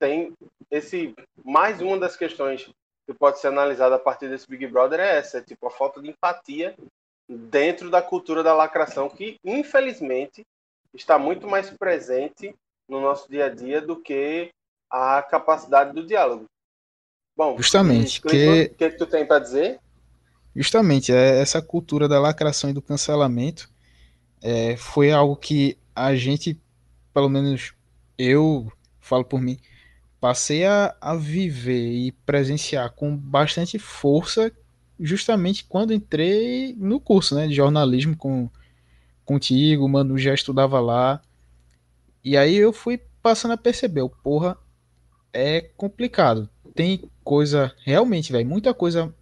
[0.00, 0.32] tem
[0.70, 2.70] esse mais uma das questões
[3.06, 6.00] que pode ser analisada a partir desse Big Brother é essa, é tipo a falta
[6.00, 6.74] de empatia
[7.28, 10.42] dentro da cultura da lacração que infelizmente
[10.94, 12.54] está muito mais presente
[12.88, 14.50] no nosso dia a dia do que
[14.90, 16.46] a capacidade do diálogo.
[17.36, 19.78] Bom, Justamente, Cleiton, que- o que, que tu tem para dizer?
[20.54, 23.70] Justamente, é essa cultura da lacração e do cancelamento
[24.42, 26.60] é, foi algo que a gente,
[27.14, 27.72] pelo menos
[28.18, 29.58] eu falo por mim,
[30.20, 34.52] passei a, a viver e presenciar com bastante força
[34.98, 38.48] justamente quando entrei no curso né, de jornalismo com,
[39.24, 41.20] contigo, o Manu já estudava lá.
[42.24, 44.56] E aí eu fui passando a perceber, porra,
[45.32, 46.48] é complicado.
[46.74, 49.12] Tem coisa, realmente, velho, muita coisa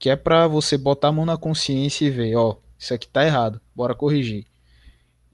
[0.00, 3.22] que é pra você botar a mão na consciência e ver, ó, isso aqui tá
[3.22, 4.46] errado, bora corrigir.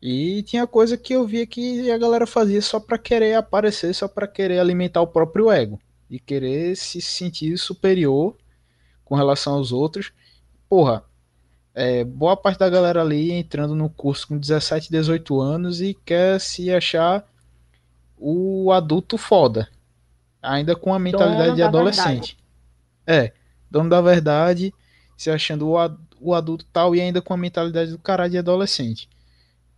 [0.03, 4.09] E tinha coisa que eu via que a galera fazia só pra querer aparecer, só
[4.09, 8.37] pra querer alimentar o próprio ego e querer se sentir superior
[9.05, 10.13] com relação aos outros.
[10.69, 11.05] Porra,
[11.73, 16.41] é, boa parte da galera ali entrando no curso com 17, 18 anos e quer
[16.41, 17.25] se achar
[18.19, 19.69] o adulto foda,
[20.43, 22.37] ainda com a mentalidade de adolescente.
[23.07, 23.33] É,
[23.71, 24.73] dono da verdade,
[25.17, 28.39] se achando o, ad- o adulto tal e ainda com a mentalidade do caralho de
[28.39, 29.09] adolescente.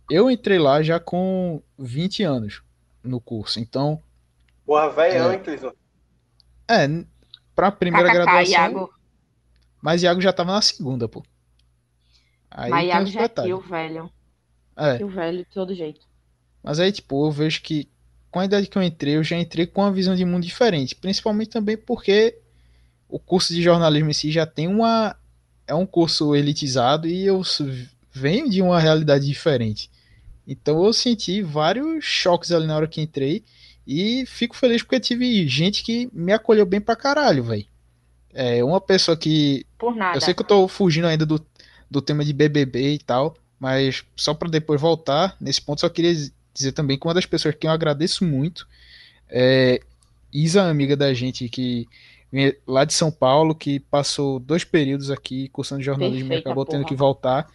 [0.09, 2.61] Eu entrei lá já com 20 anos
[3.03, 4.01] no curso, então,
[4.65, 5.19] Porra, velho, É.
[5.19, 5.73] antes, ó.
[6.69, 6.87] é,
[7.55, 8.93] pra primeira KKK, graduação, Iago.
[9.81, 11.23] mas Iago já tava na segunda, pô.
[12.51, 14.11] Aí Mas Iago já é tio, velho.
[14.75, 14.97] É.
[14.97, 16.01] Tio velho de todo jeito.
[16.63, 17.89] Mas aí, tipo, eu vejo que
[18.31, 20.95] com a idade que eu entrei, eu já entrei com uma visão de mundo diferente.
[20.95, 22.39] Principalmente também porque
[23.09, 25.15] o curso de jornalismo em si já tem uma.
[25.67, 27.41] É um curso elitizado e eu
[28.11, 29.89] venho de uma realidade diferente.
[30.47, 33.43] Então eu senti vários choques ali na hora que entrei.
[33.85, 37.65] E fico feliz porque tive gente que me acolheu bem pra caralho, velho.
[38.31, 40.17] É uma pessoa que Por nada.
[40.17, 41.43] eu sei que eu tô fugindo ainda do,
[41.89, 46.13] do tema de BBB e tal, mas só pra depois voltar nesse ponto, só queria
[46.53, 48.67] dizer também que uma das pessoas que eu agradeço muito
[49.27, 49.79] é
[50.31, 51.87] Isa, amiga da gente que
[52.67, 56.81] lá de São Paulo, que passou dois períodos aqui cursando jornalismo e Perfeita, acabou tendo
[56.81, 56.89] porra.
[56.89, 57.47] que voltar.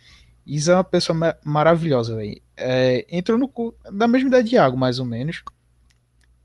[0.46, 2.40] Isa é uma pessoa ma- maravilhosa, velho.
[2.56, 5.42] É, entrou no cu da mesma idade de Iago, mais ou menos.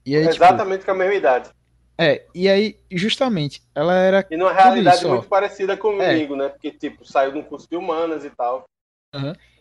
[0.05, 1.49] E aí, tipo, Exatamente com a mesma idade.
[1.97, 5.15] é, e aí, justamente, ela era E numa realidade isso, ó.
[5.15, 6.49] muito parecida comigo, né?
[6.49, 8.63] Porque, tipo, saiu de um curso de humanas e tal.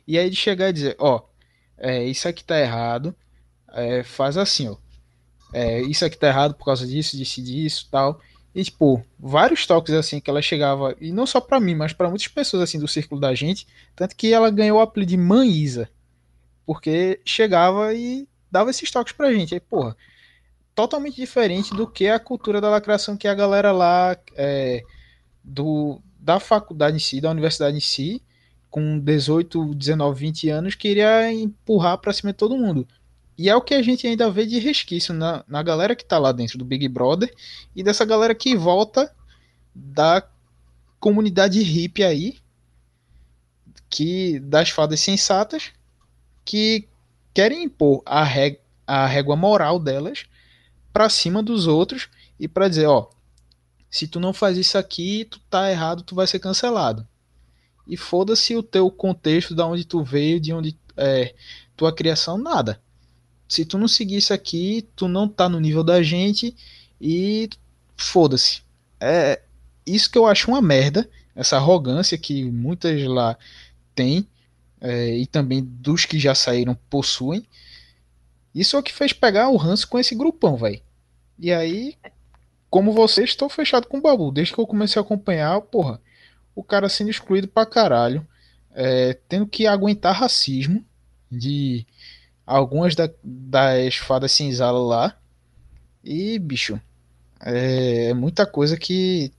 [0.06, 1.22] E aí de chegar e dizer, ó,
[1.76, 3.14] é, isso aqui tá errado,
[3.72, 4.76] é, faz assim, ó.
[5.52, 8.20] É, isso aqui tá errado por causa disso, disso, e disso, tal.
[8.58, 12.08] E tipo, vários toques assim que ela chegava, e não só pra mim, mas pra
[12.08, 15.48] muitas pessoas assim do círculo da gente, tanto que ela ganhou o apelido de Mãe
[15.48, 15.88] Isa,
[16.66, 19.54] porque chegava e dava esses toques pra gente.
[19.54, 19.96] Aí, porra,
[20.74, 24.82] totalmente diferente do que a cultura da lacração que a galera lá é,
[25.44, 28.20] do, da faculdade em si, da universidade em si,
[28.68, 32.88] com 18, 19, 20 anos, queria empurrar pra cima de todo mundo.
[33.38, 36.18] E é o que a gente ainda vê de resquício na, na galera que tá
[36.18, 37.32] lá dentro do Big Brother
[37.74, 39.14] e dessa galera que volta
[39.72, 40.28] da
[40.98, 42.38] comunidade hippie aí,
[43.88, 45.70] que das fadas sensatas,
[46.44, 46.88] que
[47.32, 50.26] querem impor a, rég a régua moral delas
[50.92, 52.08] pra cima dos outros
[52.40, 53.08] e pra dizer, ó,
[53.88, 57.06] se tu não faz isso aqui, tu tá errado, tu vai ser cancelado.
[57.86, 61.36] E foda-se o teu contexto, da onde tu veio, de onde é
[61.76, 62.82] tua criação, nada.
[63.48, 66.54] Se tu não seguir isso aqui, tu não tá no nível da gente
[67.00, 67.48] e
[67.96, 68.62] foda-se.
[69.00, 69.40] É
[69.86, 73.38] isso que eu acho uma merda, essa arrogância que muitas lá
[73.94, 74.26] têm
[74.80, 77.46] é, e também dos que já saíram possuem.
[78.54, 80.80] Isso é o que fez pegar o ranço com esse grupão, velho.
[81.38, 81.96] E aí,
[82.68, 84.30] como você, estou fechado com o Babu.
[84.32, 86.00] Desde que eu comecei a acompanhar, porra,
[86.54, 88.26] o cara sendo excluído pra caralho,
[88.72, 90.84] é, tendo que aguentar racismo
[91.30, 91.86] de
[92.48, 95.16] algumas da, das fadas cinzalas lá.
[96.02, 96.80] E, bicho,
[97.40, 99.32] é muita coisa que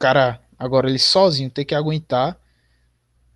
[0.00, 2.40] cara, agora ele sozinho, tem que aguentar.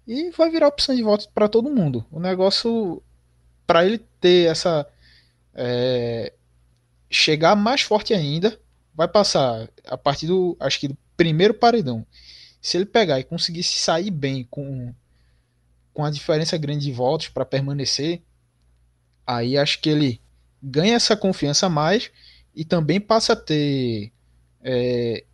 [0.06, 2.04] E vai virar opção de voto pra todo mundo.
[2.10, 3.02] O negócio,
[3.66, 4.86] pra ele ter essa.
[5.54, 6.32] é,
[7.10, 8.58] chegar mais forte ainda,
[8.94, 12.06] vai passar a partir do, acho que do primeiro paredão.
[12.60, 14.92] Se ele pegar e conseguir se sair bem com,
[15.92, 18.22] com a diferença grande de votos para permanecer,
[19.26, 20.20] aí acho que ele
[20.62, 22.10] ganha essa confiança mais
[22.54, 24.12] e também passa a ter,
[24.62, 25.24] é,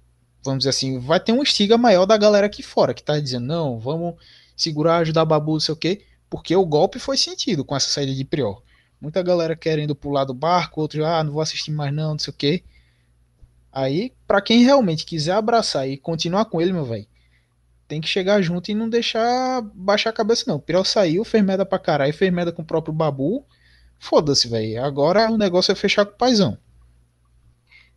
[0.43, 3.47] vamos dizer assim, vai ter um estiga maior da galera aqui fora que tá dizendo,
[3.47, 4.14] não, vamos
[4.57, 8.14] segurar, ajudar Babu, não sei o quê, porque o golpe foi sentido com essa saída
[8.14, 8.62] de Prior.
[9.01, 12.32] Muita galera querendo pular do barco, outros, ah, não vou assistir mais não, não sei
[12.32, 12.62] o quê.
[13.72, 17.07] Aí, pra quem realmente quiser abraçar e continuar com ele, meu velho,
[17.86, 20.61] tem que chegar junto e não deixar baixar a cabeça, não.
[20.61, 23.45] Prior saiu, fez merda pra caralho, fez merda com o próprio Babu.
[24.01, 24.82] Foda-se, velho.
[24.84, 26.59] Agora o negócio é fechar com o paizão.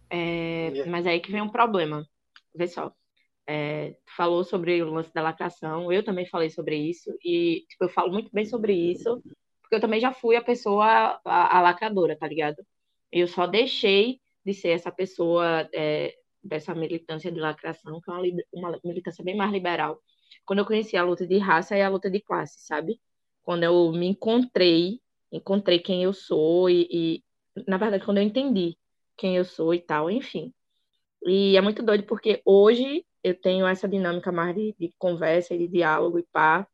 [0.10, 2.08] É, mas aí que vem um problema.
[2.56, 2.94] Vê só.
[3.48, 7.90] é, falou sobre o lance da lacração, eu também falei sobre isso, e tipo, eu
[7.90, 9.22] falo muito bem sobre isso,
[9.62, 10.86] porque eu também já fui a pessoa,
[11.26, 12.58] a, a lacradora, tá ligado?
[13.12, 18.24] Eu só deixei de ser essa pessoa é, dessa militância de lacração, que é uma,
[18.54, 20.02] uma militância bem mais liberal,
[20.46, 23.00] quando eu conheci a luta de raça e a luta de classe, sabe?
[23.44, 25.02] Quando eu me encontrei,
[25.34, 27.24] encontrei quem eu sou e, e
[27.68, 28.78] na verdade, quando eu entendi
[29.18, 30.54] quem eu sou e tal, enfim.
[31.26, 35.60] E é muito doido porque hoje eu tenho essa dinâmica mais de, de conversa e
[35.60, 36.68] de diálogo e pá.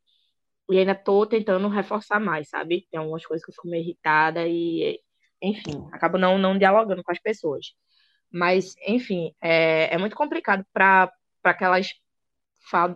[0.69, 2.87] E ainda tô tentando reforçar mais, sabe?
[2.91, 5.01] Tem algumas coisas que eu fico meio irritada e,
[5.41, 7.73] enfim, acabo não, não dialogando com as pessoas.
[8.31, 11.11] Mas, enfim, é, é muito complicado para
[11.43, 11.93] aquelas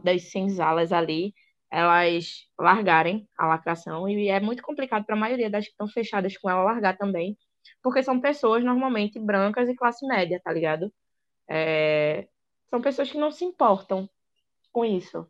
[0.03, 1.33] das senzalas ali,
[1.73, 4.07] elas largarem a lacração.
[4.07, 7.37] E é muito complicado para a maioria das que estão fechadas com ela largar também,
[7.81, 10.93] porque são pessoas normalmente brancas e classe média, tá ligado?
[11.49, 12.27] É,
[12.69, 14.09] são pessoas que não se importam
[14.71, 15.27] com isso,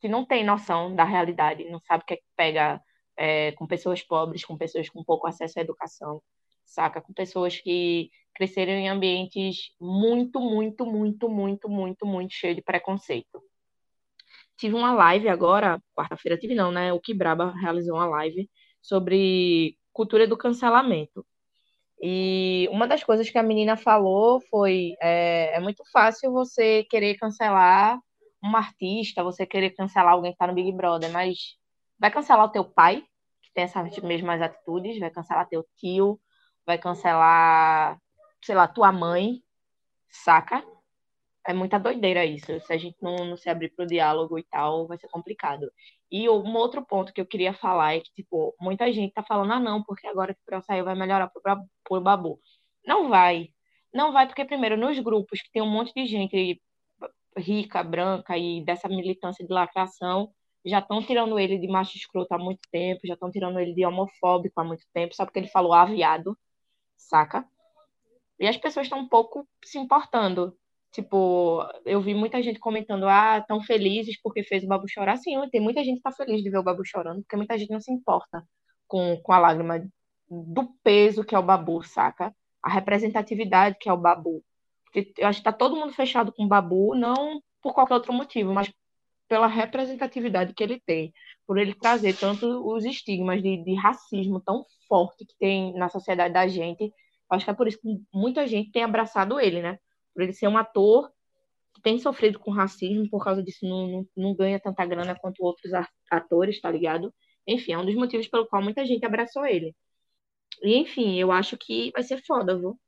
[0.00, 2.80] que não têm noção da realidade, não sabe o que é que pega
[3.16, 6.22] é, com pessoas pobres, com pessoas com pouco acesso à educação,
[6.64, 7.00] saca?
[7.00, 13.42] Com pessoas que cresceram em ambientes muito, muito, muito, muito, muito, muito cheios de preconceito.
[14.56, 16.92] Tive uma live agora, quarta-feira tive não, né?
[16.92, 18.48] O Kibraba realizou uma live
[18.80, 21.26] sobre cultura do cancelamento.
[22.00, 27.16] E uma das coisas que a menina falou foi: é, é muito fácil você querer
[27.16, 27.98] cancelar
[28.42, 31.56] um artista, você querer cancelar alguém que está no Big Brother, mas
[31.98, 33.02] vai cancelar o teu pai,
[33.42, 36.20] que tem essas mesmas atitudes, vai cancelar teu tio,
[36.66, 37.98] vai cancelar,
[38.44, 39.42] sei lá, tua mãe,
[40.10, 40.62] saca?
[41.46, 42.58] É muita doideira isso.
[42.60, 45.70] Se a gente não, não se abrir para o diálogo e tal, vai ser complicado.
[46.10, 49.52] E um outro ponto que eu queria falar é que, tipo, muita gente tá falando,
[49.52, 51.42] ah, não, porque agora que o Pro saiu vai melhorar pro,
[51.84, 52.40] pro Babu.
[52.86, 53.48] Não vai.
[53.92, 56.60] Não vai, porque, primeiro, nos grupos que tem um monte de gente
[57.36, 60.32] rica, branca e dessa militância de lacração,
[60.64, 63.84] já estão tirando ele de macho escroto há muito tempo, já estão tirando ele de
[63.84, 66.36] homofóbico há muito tempo, só porque ele falou aviado,
[66.96, 67.46] saca?
[68.38, 70.56] E as pessoas estão um pouco se importando.
[70.94, 75.16] Tipo, eu vi muita gente comentando, ah, tão felizes porque fez o Babu chorar.
[75.16, 77.72] Sim, tem muita gente que tá feliz de ver o Babu chorando, porque muita gente
[77.72, 78.46] não se importa
[78.86, 79.84] com, com a lágrima
[80.30, 82.32] do peso que é o Babu, saca?
[82.62, 84.44] A representatividade que é o Babu.
[84.84, 88.12] Porque eu acho que tá todo mundo fechado com o Babu, não por qualquer outro
[88.12, 88.72] motivo, mas
[89.26, 91.12] pela representatividade que ele tem,
[91.44, 96.32] por ele trazer tanto os estigmas de, de racismo tão forte que tem na sociedade
[96.32, 96.92] da gente.
[97.28, 99.78] Acho que é por isso que muita gente tem abraçado ele, né?
[100.14, 101.10] Por ele ser um ator
[101.74, 105.44] que tem sofrido com racismo, por causa disso não, não, não ganha tanta grana quanto
[105.44, 105.72] outros
[106.10, 107.12] atores, tá ligado?
[107.46, 109.74] Enfim, é um dos motivos pelo qual muita gente abraçou ele.
[110.62, 112.78] E, enfim, eu acho que vai ser foda, viu?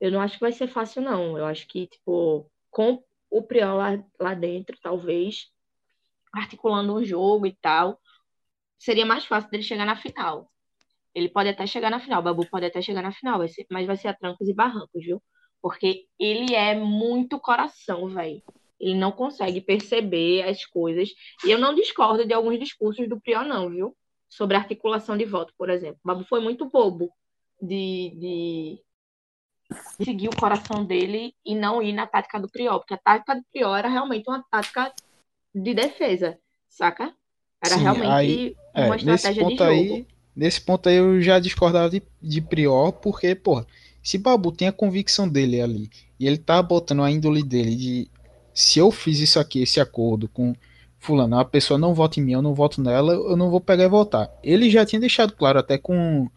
[0.00, 1.38] Eu não acho que vai ser fácil, não.
[1.38, 3.78] Eu acho que, tipo, com o Priol
[4.20, 5.50] lá, dentro, talvez,
[6.32, 8.00] articulando um jogo e tal,
[8.78, 10.50] seria mais fácil dele chegar na final.
[11.14, 13.66] Ele pode até chegar na final, o Babu pode até chegar na final, vai ser,
[13.70, 15.22] mas vai ser a trancos e barrancos, viu?
[15.62, 18.42] Porque ele é muito coração, velho.
[18.78, 21.10] Ele não consegue perceber as coisas.
[21.44, 23.96] E eu não discordo de alguns discursos do Prior, não, viu?
[24.28, 25.98] Sobre articulação de voto, por exemplo.
[26.04, 27.10] O Babu foi muito bobo
[27.60, 28.80] de, de,
[29.98, 32.78] de seguir o coração dele e não ir na tática do Prior.
[32.78, 34.92] Porque a tática do Prior era realmente uma tática
[35.54, 36.38] de defesa,
[36.68, 37.14] saca?
[37.64, 39.70] Era Sim, realmente aí, uma é, estratégia nesse de ponto jogo.
[39.70, 43.66] aí, nesse ponto aí eu já discordava de, de Prior, porque, porra,
[44.06, 48.10] se Babu tem a convicção dele ali, e ele tá botando a índole dele de
[48.54, 50.54] se eu fiz isso aqui, esse acordo com
[50.96, 53.82] fulano, a pessoa não vota em mim, eu não voto nela, eu não vou pegar
[53.82, 54.30] e votar.
[54.44, 56.30] Ele já tinha deixado claro até com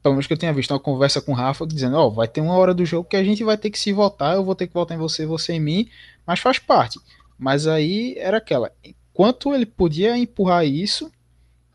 [0.00, 2.40] pelo menos que eu tenha visto uma conversa com o Rafa dizendo, ó, vai ter
[2.40, 4.68] uma hora do jogo que a gente vai ter que se votar, eu vou ter
[4.68, 5.88] que votar em você, você em mim,
[6.24, 7.00] mas faz parte.
[7.36, 11.10] Mas aí era aquela, enquanto ele podia empurrar isso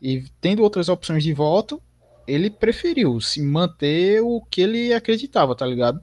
[0.00, 1.82] e tendo outras opções de voto,
[2.26, 6.00] ele preferiu se manter o que ele acreditava, tá ligado?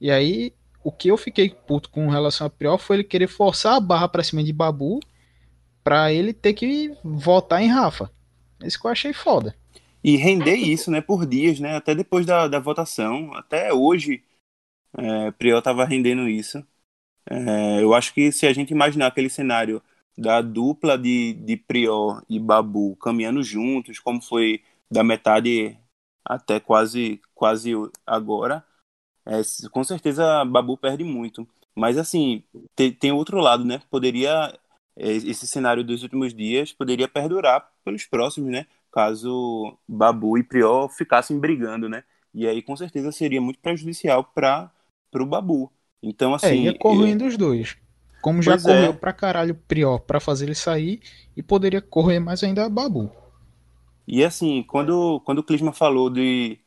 [0.00, 0.52] E aí,
[0.82, 4.08] o que eu fiquei puto com relação a Priol foi ele querer forçar a barra
[4.08, 5.00] pra cima de Babu
[5.82, 8.10] pra ele ter que votar em Rafa.
[8.64, 9.54] Isso que eu achei foda.
[10.02, 14.22] E render isso, né, por dias, né, até depois da, da votação, até hoje,
[14.98, 16.64] é, Priol tava rendendo isso.
[17.30, 19.82] É, eu acho que se a gente imaginar aquele cenário
[20.16, 25.78] da dupla de, de Prior e Babu caminhando juntos, como foi da metade
[26.24, 27.72] até quase quase
[28.06, 28.64] agora,
[29.26, 31.46] é, com certeza Babu perde muito.
[31.74, 32.44] Mas assim,
[32.76, 33.80] tem, tem outro lado, né?
[33.90, 34.58] Poderia
[34.96, 38.66] é, esse cenário dos últimos dias poderia perdurar pelos próximos, né?
[38.92, 42.04] Caso Babu e Prior ficassem brigando, né?
[42.32, 44.70] E aí com certeza seria muito prejudicial para
[45.14, 45.72] o Babu.
[46.02, 47.76] Então É, assim, ia corroendo os dois.
[48.20, 48.94] Como já Pois correu é.
[48.94, 51.00] pra caralho Prior pra fazer ele sair
[51.36, 53.10] e poderia correr mais ainda Babu.
[54.06, 56.60] E assim, quando, quando o Clisma falou de,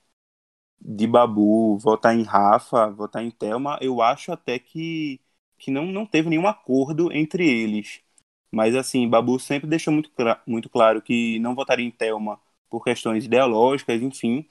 [0.82, 5.22] de Babu votar em Rafa, votar em Thelma, eu acho até que,
[5.58, 8.02] que não, não teve nenhum acordo entre eles.
[8.52, 10.12] Mas assim, Babu sempre deixou muito,
[10.48, 14.48] muito claro que não votaria em Thelma por questões ideológicas, enfim.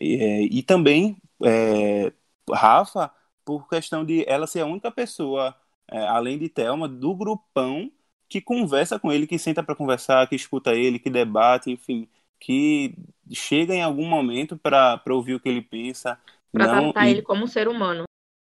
[0.00, 2.12] E, é, e também é,
[2.52, 3.10] Rafa
[3.44, 5.54] por questão de ela ser a única pessoa,
[5.88, 7.90] é, além de Thelma, do grupão
[8.28, 12.08] que conversa com ele, que senta para conversar, que escuta ele, que debate, enfim,
[12.40, 12.94] que
[13.32, 16.18] chega em algum momento para ouvir o que ele pensa.
[16.52, 18.04] Não, tratar e- ele como um ser humano.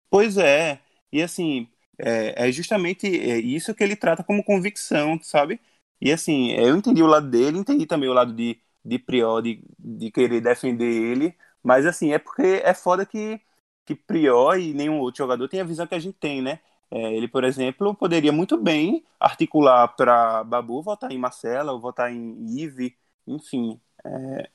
[0.10, 5.60] Pois é, e assim, é, é justamente é isso que ele trata como convicção, sabe?
[6.02, 9.64] E assim, eu entendi o lado dele, entendi também o lado de, de Prior, de,
[9.80, 13.40] de querer defender ele, mas assim, é porque é foda que,
[13.86, 16.60] que Prior e nenhum outro jogador tem a visão que a gente tem, né?
[16.90, 22.12] É, ele, por exemplo, poderia muito bem articular para Babu votar em Marcela ou votar
[22.12, 22.98] em Ive,
[23.28, 23.80] enfim.
[24.06, 24.50] é,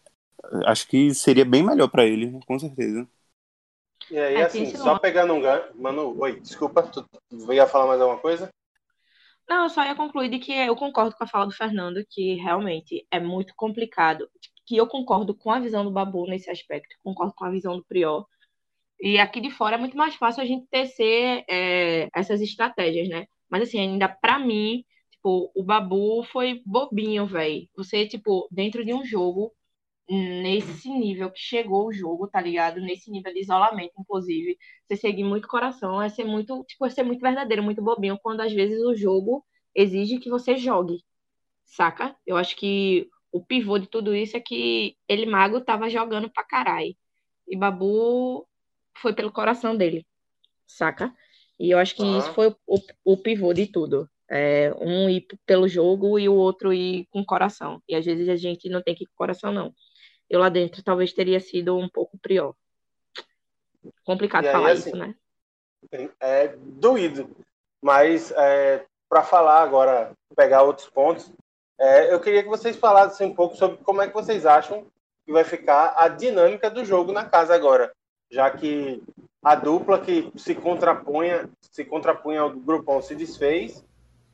[0.66, 3.08] acho que seria bem melhor para ele, com certeza.
[4.10, 5.68] E aí, assim, só pegando um gancho.
[5.74, 7.04] Mano, oi, desculpa, tu
[7.52, 8.50] ia falar mais alguma coisa?
[9.48, 12.34] Não, eu só ia concluir de que eu concordo com a fala do Fernando, que
[12.34, 14.28] realmente é muito complicado.
[14.64, 17.84] Que eu concordo com a visão do Babu nesse aspecto, concordo com a visão do
[17.84, 18.26] Prior.
[19.00, 23.26] E aqui de fora é muito mais fácil a gente tecer é, essas estratégias, né?
[23.48, 24.84] Mas assim, ainda pra mim,
[25.26, 27.68] tipo, o Babu foi bobinho, velho.
[27.76, 29.52] Você, tipo, dentro de um jogo,
[30.08, 32.80] nesse nível que chegou o jogo, tá ligado?
[32.80, 34.56] Nesse nível de isolamento, inclusive,
[34.86, 38.40] você seguir muito coração, é ser muito, tipo, é ser muito verdadeiro, muito bobinho, quando
[38.40, 41.02] às vezes o jogo exige que você jogue,
[41.64, 42.16] saca?
[42.26, 46.44] Eu acho que o pivô de tudo isso é que ele mago tava jogando pra
[46.44, 46.96] caralho.
[47.48, 48.46] E Babu
[48.98, 50.06] foi pelo coração dele,
[50.66, 51.14] saca?
[51.58, 52.18] E eu acho que Aham.
[52.18, 52.80] isso foi o, o,
[53.14, 54.08] o pivô de tudo.
[54.28, 57.80] É, um ir pelo jogo e o outro ir com o coração.
[57.88, 59.72] E às vezes a gente não tem que ir com o coração, não.
[60.28, 62.54] Eu lá dentro talvez teria sido um pouco pior.
[64.04, 65.14] Complicado aí, falar assim, isso, né?
[66.20, 67.30] É doído.
[67.80, 71.30] Mas, é, para falar agora, pegar outros pontos,
[71.78, 74.86] é, eu queria que vocês falassem um pouco sobre como é que vocês acham
[75.24, 77.92] que vai ficar a dinâmica do jogo na casa agora.
[78.30, 79.02] Já que
[79.42, 83.84] a dupla que se contrapunha, se contrapunha ao grupão se desfez.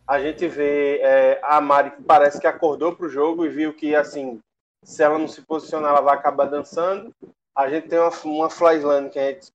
[0.06, 3.72] A gente vê é, a Mari que parece que acordou para o jogo e viu
[3.72, 4.40] que, assim,
[4.82, 7.14] se ela não se posicionar, ela vai acabar dançando.
[7.54, 9.52] A gente tem uma, uma Flyslane que a gente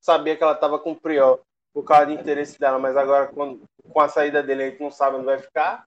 [0.00, 1.40] sabia que ela estava com o Prior
[1.74, 4.90] por causa de interesse dela, mas agora quando, com a saída dele a gente não
[4.90, 5.84] sabe onde vai ficar.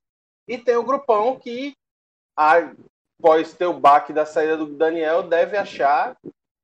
[0.47, 1.73] E tem o grupão que,
[2.35, 6.15] após ter o baque da saída do Daniel, deve achar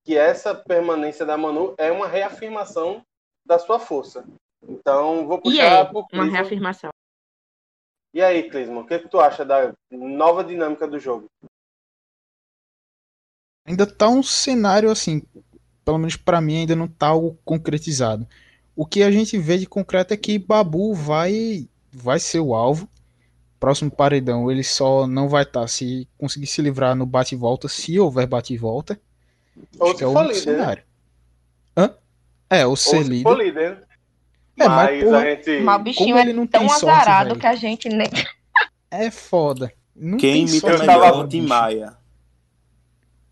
[0.06, 3.02] que essa permanência da Manu é uma reafirmação
[3.46, 4.26] da sua força.
[4.68, 6.93] Então, vou E puxar é pro uma reafirmação.
[8.14, 11.26] E aí, Clisman, o que, que tu acha da nova dinâmica do jogo?
[13.66, 15.24] Ainda tá um cenário assim,
[15.84, 18.28] pelo menos pra mim ainda não tá algo concretizado.
[18.76, 22.88] O que a gente vê de concreto é que Babu vai vai ser o alvo.
[23.60, 27.68] Próximo paredão, ele só não vai estar se conseguir se livrar no bate e volta,
[27.70, 29.00] se houver bate e volta.
[29.80, 30.40] Ou se que é o for líder, né?
[30.42, 30.84] cenário.
[31.78, 31.96] Hã?
[32.50, 33.38] É, o Ou ser se líder.
[33.38, 33.88] líder.
[34.58, 35.60] É, mas, mas porra, a gente.
[35.62, 37.40] Mas o bichinho é não tão tem sorte, azarado velho.
[37.40, 38.08] que a gente nem.
[38.92, 39.72] é foda.
[39.96, 41.42] Não Quem imita sorte melhor o Tim.
[41.42, 41.98] Maia?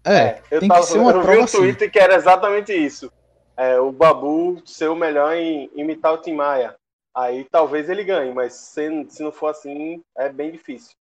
[0.03, 1.57] É, eu, tem tava, que ser uma eu vi um assim.
[1.57, 3.11] tweet que era exatamente isso.
[3.55, 6.75] É, o Babu ser o melhor em imitar o Tim Maia.
[7.13, 10.95] Aí talvez ele ganhe, mas se, se não for assim, é bem difícil.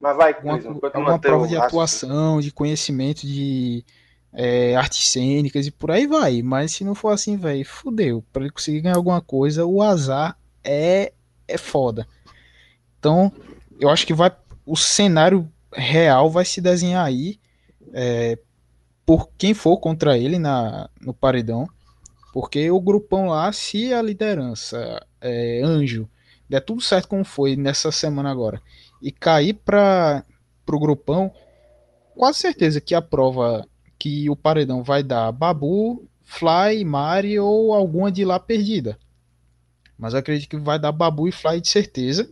[0.00, 3.84] Mas vai, continua alguma teu prova de atuação, de conhecimento de
[4.32, 6.42] é, artes cênicas e por aí vai.
[6.42, 8.24] Mas se não for assim, velho, fudeu.
[8.32, 11.12] Pra ele conseguir ganhar alguma coisa, o azar é,
[11.46, 12.06] é foda.
[12.98, 13.32] Então,
[13.80, 14.30] eu acho que vai
[14.68, 17.40] o cenário real vai se desenhar aí
[17.94, 18.38] é,
[19.06, 21.66] por quem for contra ele na, no paredão.
[22.34, 26.06] Porque o grupão lá, se a liderança, é, Anjo,
[26.46, 28.60] der tudo certo como foi nessa semana agora,
[29.00, 30.22] e cair para
[30.70, 31.32] o grupão,
[32.14, 33.66] quase certeza que a prova
[33.98, 38.98] que o paredão vai dar Babu, Fly, Mari ou alguma de lá perdida.
[39.98, 42.30] Mas eu acredito que vai dar Babu e Fly de certeza.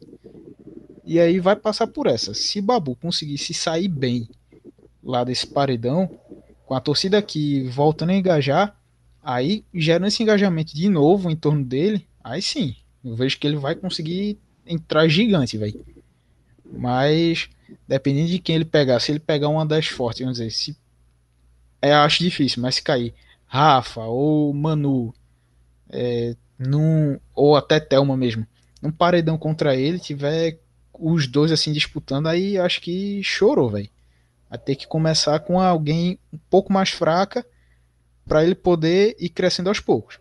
[1.05, 2.35] E aí vai passar por essa.
[2.35, 4.29] Se Babu conseguir se sair bem
[5.03, 6.11] lá desse paredão,
[6.65, 8.77] com a torcida aqui voltando a engajar,
[9.23, 13.57] aí gerando esse engajamento de novo em torno dele, aí sim, eu vejo que ele
[13.57, 15.85] vai conseguir entrar gigante, velho.
[16.73, 17.49] Mas
[17.87, 20.77] dependendo de quem ele pegar, se ele pegar uma das fortes, vamos dizer, se
[21.89, 23.15] é, acho difícil, mas se cair
[23.47, 25.15] Rafa ou Manu,
[25.91, 28.47] é, num, ou até Thelma mesmo,
[28.83, 30.59] num paredão contra ele, tiver
[30.93, 33.89] os dois assim disputando, aí acho que chorou, velho.
[34.49, 37.45] Vai ter que começar com alguém um pouco mais fraca
[38.27, 40.21] para ele poder ir crescendo aos poucos.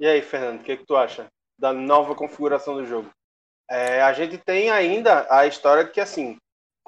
[0.00, 1.26] E aí, Fernando, o que, que tu acha
[1.58, 3.10] da nova configuração do jogo?
[3.68, 6.36] É, a gente tem ainda a história de que, assim,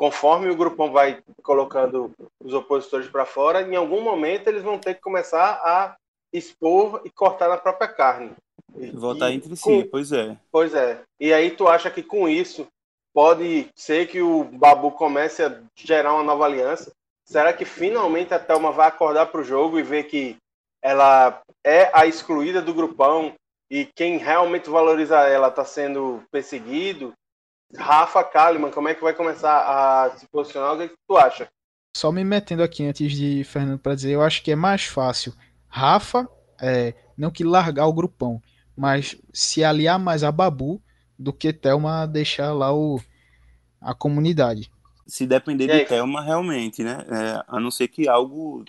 [0.01, 2.11] conforme o grupão vai colocando
[2.43, 5.95] os opositores para fora, em algum momento eles vão ter que começar a
[6.33, 8.33] expor e cortar na própria carne.
[8.95, 10.39] Votar entre si, com- pois é.
[10.51, 11.03] Pois é.
[11.21, 12.67] E aí tu acha que com isso
[13.13, 16.91] pode ser que o Babu comece a gerar uma nova aliança?
[17.27, 20.35] Será que finalmente a Thelma vai acordar para o jogo e ver que
[20.83, 23.35] ela é a excluída do grupão
[23.71, 27.13] e quem realmente valoriza ela está sendo perseguido?
[27.77, 30.75] Rafa Kalimann, como é que vai começar a se posicionar?
[30.75, 31.49] O que, que tu acha?
[31.97, 35.35] Só me metendo aqui antes de Fernando para dizer, eu acho que é mais fácil
[35.69, 36.29] Rafa,
[36.61, 38.43] é, não que largar o grupão,
[38.77, 40.83] mas se aliar mais a Babu
[41.19, 43.01] do que Thelma deixar lá o,
[43.81, 44.71] a comunidade.
[45.07, 47.05] Se depender de Thelma, realmente, né?
[47.09, 48.65] É, a não ser que algo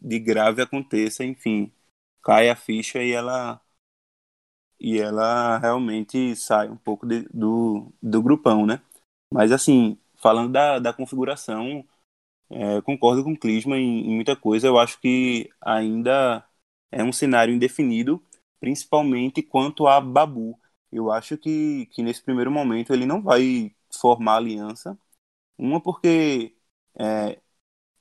[0.00, 1.72] de grave aconteça, enfim,
[2.22, 3.60] cai a ficha e ela
[4.84, 8.80] e ela realmente sai um pouco de- do, do grupão, né?
[9.32, 11.84] Mas assim, falando da, da configuração,
[12.50, 14.66] é, concordo com o Clisma em, em muita coisa.
[14.66, 16.44] Eu acho que ainda
[16.90, 18.22] é um cenário indefinido,
[18.60, 20.58] principalmente quanto a Babu.
[20.92, 24.98] Eu acho que, que nesse primeiro momento ele não vai formar aliança.
[25.58, 26.56] Uma porque
[26.98, 27.40] é,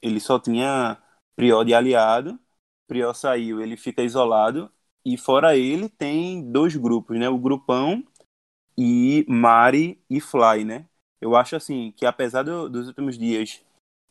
[0.02, 1.02] ele só tinha
[1.36, 2.40] Prior de aliado,
[2.88, 4.72] Prior saiu, ele fica isolado,
[5.06, 7.30] e fora ele tem dois grupos, né?
[7.30, 8.04] O grupão
[8.78, 10.88] e Mari e Fly, né?
[11.22, 13.62] Eu acho assim que apesar do- dos últimos dias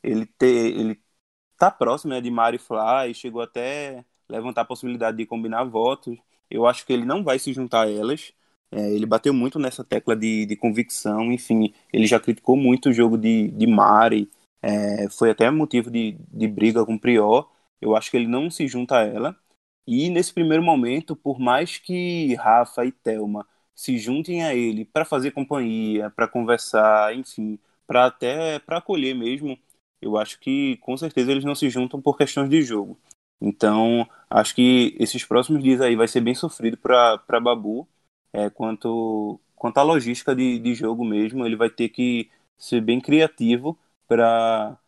[0.02, 1.00] ele ter ele
[1.58, 6.18] tá próximo né, de Mari e Fly, chegou até levantar a possibilidade de combinar votos.
[6.50, 8.32] Eu acho que ele não vai se juntar a elas.
[8.70, 12.92] É, ele bateu muito nessa tecla de, de convicção, enfim, ele já criticou muito o
[12.92, 14.30] jogo de, de Mari,
[14.62, 17.50] é, foi até motivo de, de briga com o Prior.
[17.80, 19.36] Eu acho que ele não se junta a ela.
[19.86, 25.04] E nesse primeiro momento, por mais que Rafa e Thelma se juntem a ele para
[25.04, 29.58] fazer companhia, para conversar, enfim, para até para acolher mesmo,
[30.00, 32.98] eu acho que com certeza eles não se juntam por questões de jogo.
[33.40, 37.88] Então, acho que esses próximos dias aí vai ser bem sofrido para Babu,
[38.32, 41.44] é, quanto, quanto à logística de, de jogo mesmo.
[41.44, 43.76] Ele vai ter que ser bem criativo
[44.06, 44.78] para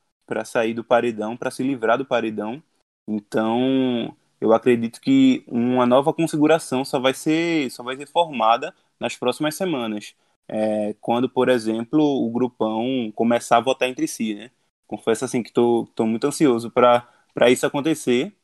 [0.45, 2.63] sair do paredão, para se livrar do paredão.
[3.09, 9.17] Então, eu acredito que uma nova configuração só vai ser, só vai ser formada nas
[9.17, 10.15] próximas semanas.
[10.49, 14.51] É, quando, por exemplo, o grupão começar a votar entre si, né?
[14.87, 17.07] Confesso assim que estou muito ansioso para
[17.51, 18.37] isso acontecer,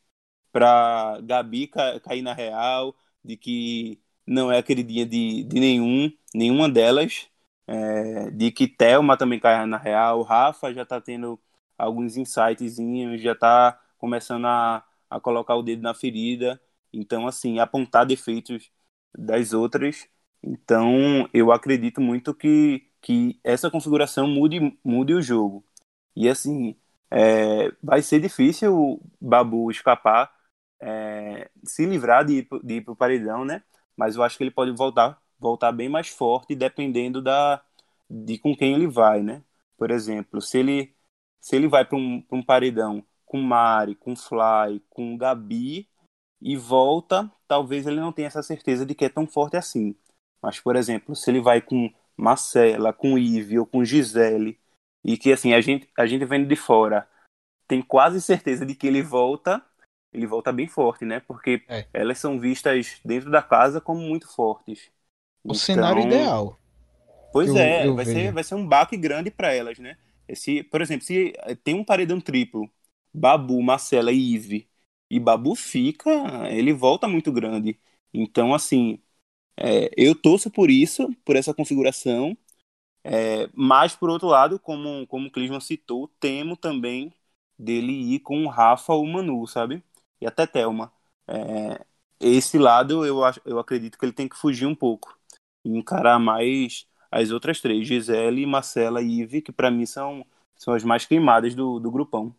[0.51, 6.11] para Gabi ca cair na real, de que não é a queridinha de, de nenhum,
[6.33, 7.27] nenhuma delas,
[7.67, 11.39] é, de que Thelma também caia na real, Rafa já está tendo
[11.77, 16.61] alguns insightzinhos, já está começando a, a colocar o dedo na ferida,
[16.93, 18.71] então assim, apontar defeitos
[19.17, 20.07] das outras.
[20.43, 25.65] Então, eu acredito muito que, que essa configuração mude, mude o jogo.
[26.15, 26.75] E assim,
[27.09, 30.33] é, vai ser difícil o Babu escapar,
[30.79, 33.63] é, se livrar de de ir para o paredão, né?
[33.95, 37.61] Mas eu acho que ele pode voltar, voltar bem mais forte, dependendo da,
[38.09, 39.43] de com quem ele vai, né?
[39.77, 40.95] Por exemplo, se ele,
[41.39, 45.87] se ele vai para um, um paredão com Mari, com Fly, com Gabi
[46.41, 49.95] e volta, talvez ele não tenha essa certeza de que é tão forte assim.
[50.41, 54.59] Mas, por exemplo, se ele vai com Marcela, com Ive ou com Gisele,
[55.01, 57.07] e que assim, a gente, a gente vendo de fora
[57.67, 59.63] tem quase certeza de que ele volta,
[60.11, 61.21] ele volta bem forte, né?
[61.21, 61.85] Porque É.
[61.93, 64.91] elas são vistas dentro da casa como muito fortes.
[65.45, 66.59] O cenário Então, ideal.
[67.31, 68.19] Pois eu- é, eu vai, vejo.
[68.19, 69.97] ser, vai ser um baque grande para elas, né?
[70.27, 72.69] Esse, por exemplo, se tem um paredão triplo,
[73.13, 74.69] Babu, Marcela e Ive,
[75.09, 76.09] e Babu fica,
[76.51, 77.79] ele volta muito grande.
[78.13, 78.99] Então, assim,
[79.57, 82.37] é, eu torço por isso, por essa configuração,
[83.13, 87.13] é, mas, por outro lado, como, como o Clisman citou, temo também
[87.57, 89.83] dele ir com o Rafa ou o Manu, sabe?
[90.19, 90.91] E até Thelma.
[91.27, 91.85] É,
[92.19, 95.17] esse lado eu, eu acredito que ele tem que fugir um pouco
[95.65, 100.73] e encarar mais as outras três, Gisele, Marcela e Ive, que pra mim são, são
[100.73, 102.33] as mais queimadas do, do grupão.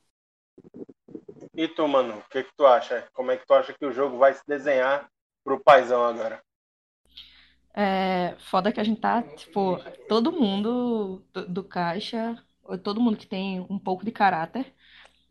[1.54, 3.06] E tu, mano, o que, que tu acha?
[3.12, 5.08] Como é que tu acha que o jogo vai se desenhar
[5.44, 6.42] pro paizão agora?
[7.74, 9.78] É foda que a gente tá, tipo,
[10.08, 12.36] todo mundo do, do caixa,
[12.82, 14.74] todo mundo que tem um pouco de caráter,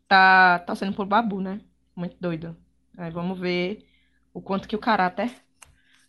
[0.08, 1.60] tá torcendo por Babu, né?
[1.94, 2.56] Muito doido.
[2.96, 3.86] Aí vamos ver
[4.34, 5.32] o quanto que o caráter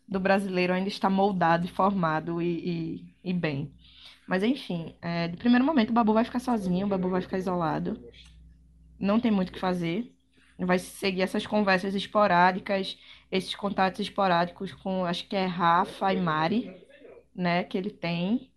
[0.08, 3.74] do brasileiro ainda está moldado e formado e, e, e bem.
[4.28, 7.38] Mas enfim, é, de primeiro momento o Babu vai ficar sozinho, o Babu vai ficar
[7.38, 8.02] isolado.
[9.00, 10.12] Não tem muito o que fazer.
[10.58, 12.98] Vai seguir essas conversas esporádicas,
[13.32, 16.76] esses contatos esporádicos com, acho que é Rafa e Mari,
[17.36, 18.52] né, que ele tem.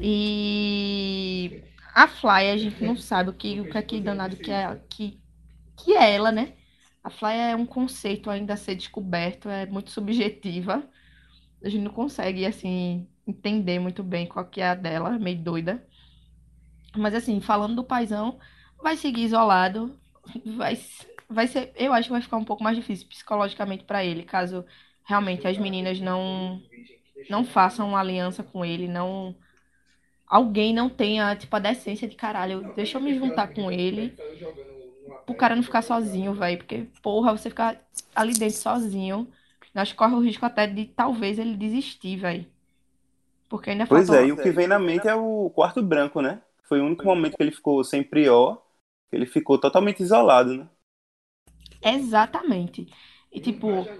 [0.00, 1.62] E
[1.94, 4.80] a Fly, a gente não sabe o que, o que é que danado que é,
[4.88, 5.20] que,
[5.76, 6.54] que é ela, né?
[7.02, 10.88] A Fly é um conceito ainda a ser descoberto, é muito subjetiva.
[11.62, 15.84] A gente não consegue, assim, entender muito bem qual que é a dela, meio doida.
[16.96, 18.38] Mas, assim, falando do paizão,
[18.82, 19.98] vai seguir isolado,
[20.44, 20.78] vai,
[21.28, 24.64] vai ser, eu acho que vai ficar um pouco mais difícil psicologicamente para ele, caso
[25.04, 26.60] realmente as meninas não
[27.28, 29.34] não façam uma aliança com ele, não
[30.26, 34.14] alguém não tenha tipo a decência de caralho, deixa eu me juntar com ele.
[35.26, 37.80] O cara não ficar sozinho, velho, porque porra, você ficar
[38.14, 39.28] ali dentro sozinho,
[39.74, 42.46] acho que corre o risco até de talvez ele desistir, velho.
[43.48, 46.40] Porque ainda Pois é, e o que vem na mente é o quarto branco, né?
[46.64, 48.62] Foi o único momento que ele ficou sem prior,
[49.12, 50.68] ele ficou totalmente isolado, né?
[51.82, 52.86] Exatamente.
[53.32, 53.92] E tipo,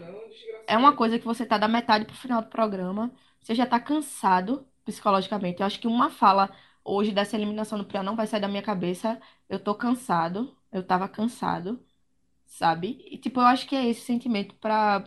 [0.66, 3.80] é uma coisa que você tá da metade pro final do programa, você já tá
[3.80, 5.60] cansado psicologicamente.
[5.60, 6.50] Eu acho que uma fala
[6.84, 9.20] hoje dessa eliminação do Prior não vai sair da minha cabeça.
[9.48, 11.84] Eu tô cansado, eu tava cansado,
[12.46, 13.04] sabe?
[13.10, 15.04] E tipo, eu acho que é esse sentimento pra.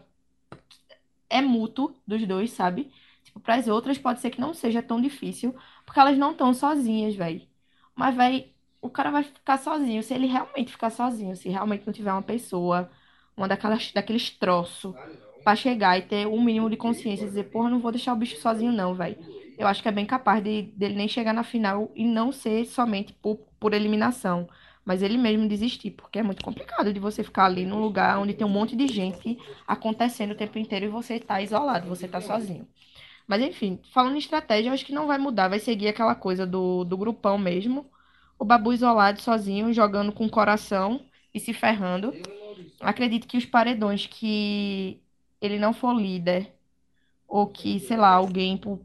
[1.30, 2.92] É mútuo dos dois, sabe?
[3.24, 7.16] Tipo, pras outras pode ser que não seja tão difícil, porque elas não estão sozinhas,
[7.16, 7.48] velho.
[7.96, 8.50] Mas, velho,
[8.82, 12.22] o cara vai ficar sozinho, se ele realmente ficar sozinho, se realmente não tiver uma
[12.24, 12.90] pessoa,
[13.38, 14.96] uma daquelas, daqueles troços,
[15.44, 18.16] pra chegar e ter um mínimo de consciência e dizer, porra, não vou deixar o
[18.16, 19.18] bicho sozinho, não, velho.
[19.58, 22.66] Eu acho que é bem capaz de, dele nem chegar na final e não ser
[22.66, 24.50] somente por, por eliminação,
[24.84, 28.34] mas ele mesmo desistir, porque é muito complicado de você ficar ali num lugar onde
[28.34, 32.20] tem um monte de gente acontecendo o tempo inteiro e você tá isolado, você tá
[32.22, 32.68] sozinho.
[33.28, 36.46] Mas enfim, falando em estratégia, eu acho que não vai mudar, vai seguir aquela coisa
[36.46, 37.90] do, do grupão mesmo
[38.42, 42.12] o Babu isolado, sozinho, jogando com o coração e se ferrando.
[42.80, 45.00] Acredito que os paredões que
[45.40, 46.52] ele não for líder,
[47.28, 48.82] ou que, sei lá, alguém, por,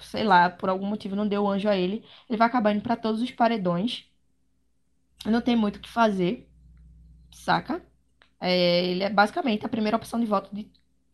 [0.00, 2.94] sei lá, por algum motivo não deu anjo a ele, ele vai acabar indo pra
[2.94, 4.04] todos os paredões.
[5.26, 6.48] Não tem muito o que fazer,
[7.32, 7.84] saca?
[8.40, 10.70] É, ele é basicamente a primeira opção de voto de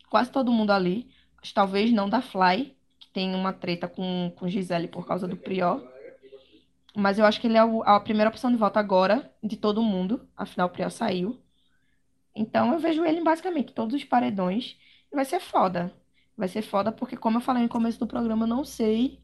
[0.07, 1.09] quase todo mundo ali.
[1.37, 5.35] Mas talvez não da Fly, que tem uma treta com, com Gisele por causa do
[5.35, 5.96] Prior.
[6.97, 10.27] Mas eu acho que ele é a primeira opção de voto agora de todo mundo.
[10.35, 11.39] Afinal, o Prior saiu.
[12.35, 14.75] Então eu vejo ele em basicamente todos os paredões.
[15.11, 15.93] E vai ser foda.
[16.35, 19.21] Vai ser foda porque, como eu falei no começo do programa, eu não sei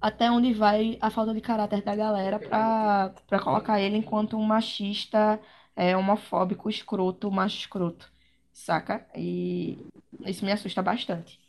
[0.00, 4.44] até onde vai a falta de caráter da galera pra, pra colocar ele enquanto um
[4.44, 5.40] machista,
[5.76, 8.12] é, homofóbico, escroto, macho escroto.
[8.52, 9.08] Saca?
[9.16, 9.78] E
[10.26, 11.41] isso me assusta bastante.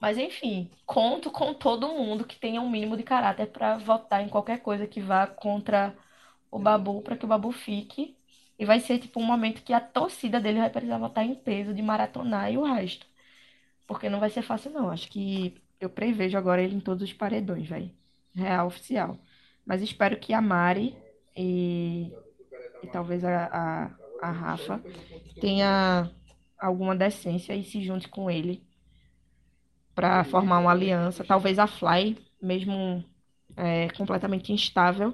[0.00, 4.28] Mas enfim, conto com todo mundo que tenha um mínimo de caráter pra votar em
[4.28, 5.96] qualquer coisa que vá contra
[6.50, 8.16] o Babu, pra que o Babu fique.
[8.58, 11.74] E vai ser tipo um momento que a torcida dele vai precisar votar em peso
[11.74, 13.06] de maratonar e o resto.
[13.86, 14.90] Porque não vai ser fácil, não.
[14.90, 17.90] Acho que eu prevejo agora ele em todos os paredões, velho.
[18.34, 19.18] Real oficial.
[19.66, 20.96] Mas espero que a Mari
[21.36, 22.12] e,
[22.82, 23.46] e talvez a,
[24.20, 24.82] a, a Rafa
[25.40, 26.10] tenha
[26.58, 28.67] alguma decência e se junte com ele
[29.98, 31.24] para formar uma aliança.
[31.24, 33.04] Talvez a Fly, mesmo
[33.56, 35.12] é, completamente instável,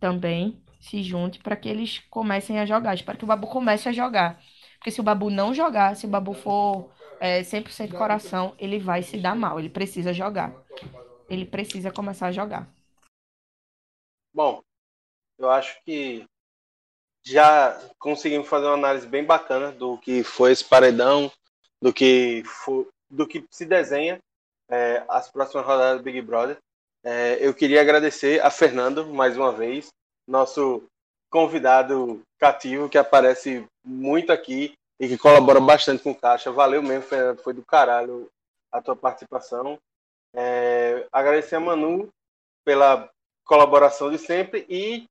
[0.00, 2.92] também se junte para que eles comecem a jogar.
[2.92, 4.42] Espero que o Babu comece a jogar.
[4.78, 6.90] Porque se o Babu não jogar, se o Babu for
[7.20, 9.60] é, 100% coração, ele vai se dar mal.
[9.60, 10.52] Ele precisa jogar.
[11.28, 12.68] Ele precisa começar a jogar.
[14.34, 14.60] Bom,
[15.38, 16.24] eu acho que
[17.22, 21.30] já conseguimos fazer uma análise bem bacana do que foi esse paredão,
[21.80, 24.18] do que, fo- do que se desenha
[24.70, 26.56] é, as próximas rodadas do Big Brother.
[27.02, 29.88] É, eu queria agradecer a Fernando mais uma vez,
[30.28, 30.84] nosso
[31.30, 36.52] convidado cativo que aparece muito aqui e que colabora bastante com o Caixa.
[36.52, 38.28] Valeu mesmo, Fernando, foi do caralho
[38.70, 39.78] a tua participação.
[40.34, 42.08] É, agradecer a Manu
[42.64, 43.10] pela
[43.44, 45.06] colaboração de sempre e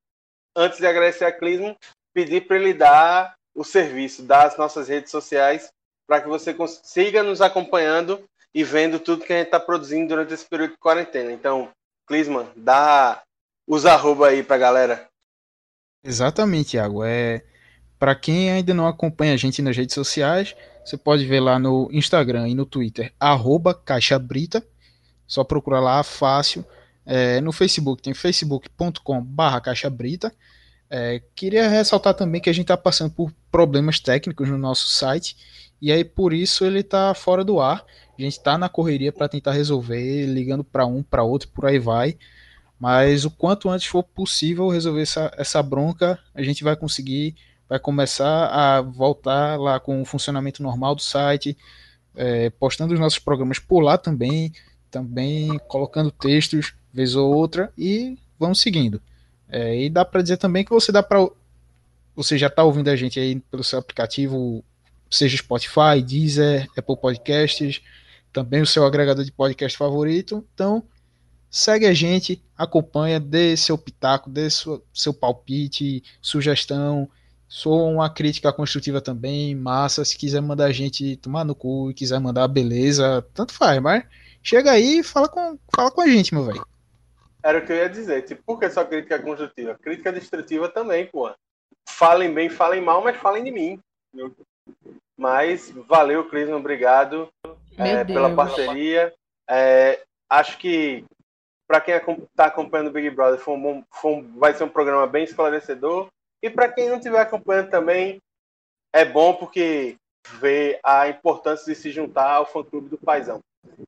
[0.56, 1.76] antes de agradecer a Clismo,
[2.14, 5.70] pedir para ele dar o serviço das nossas redes sociais
[6.10, 10.34] para que você consiga nos acompanhando e vendo tudo que a gente está produzindo durante
[10.34, 11.32] esse período de quarentena.
[11.32, 11.70] Então,
[12.08, 13.22] Clisman, dá
[13.68, 15.08] os arroba aí para galera.
[16.04, 17.04] Exatamente, Thiago.
[17.04, 17.44] É
[18.00, 21.88] para quem ainda não acompanha a gente nas redes sociais, você pode ver lá no
[21.92, 24.66] Instagram e no Twitter arroba Caixa Brita.
[25.28, 26.66] Só procurar lá fácil.
[27.06, 30.34] É, no Facebook tem facebook.com barra Caixa Brita.
[30.90, 35.38] É, queria ressaltar também que a gente está passando por problemas técnicos no nosso site
[35.82, 37.86] e aí por isso ele está fora do ar.
[38.18, 41.80] A gente está na correria para tentar resolver, ligando para um, para outro, por aí
[41.80, 42.18] vai.
[42.80, 47.36] Mas o quanto antes for possível resolver essa, essa bronca, a gente vai conseguir,
[47.68, 51.58] vai começar a voltar lá com o funcionamento normal do site,
[52.16, 54.52] é, postando os nossos programas por lá também,
[54.90, 59.02] também colocando textos vez ou outra e vamos seguindo.
[59.50, 61.28] É, e dá para dizer também que você dá para
[62.16, 64.64] você já está ouvindo a gente aí pelo seu aplicativo,
[65.10, 67.82] seja Spotify, Deezer, Apple Podcasts,
[68.34, 70.46] também o seu agregador de podcast favorito.
[70.54, 70.84] Então,
[71.50, 77.10] segue a gente, acompanha, dê seu pitaco, dê seu, seu palpite, sugestão.
[77.48, 80.04] Sou uma crítica construtiva também, massa.
[80.04, 84.04] Se quiser mandar a gente tomar no cu quiser mandar beleza, tanto faz, mas
[84.44, 86.66] chega aí e fala com, fala com a gente, meu velho.
[87.42, 88.24] Era o que eu ia dizer.
[88.24, 89.78] Tipo, por que só crítica construtiva?
[89.78, 91.32] Crítica destrutiva também, pô.
[91.88, 93.80] Falem bem, falem mal, mas falem de mim.
[95.18, 97.30] Mas valeu, Cris, obrigado
[97.78, 99.14] é, pela parceria.
[99.50, 101.04] É, acho que
[101.68, 104.70] para quem está acompanhando o Big Brother foi um bom, foi um, vai ser um
[104.70, 106.08] programa bem esclarecedor.
[106.42, 108.20] E para quem não estiver acompanhando também,
[108.94, 109.98] é bom porque
[110.40, 113.40] vê a importância de se juntar ao fã-clube do Paizão.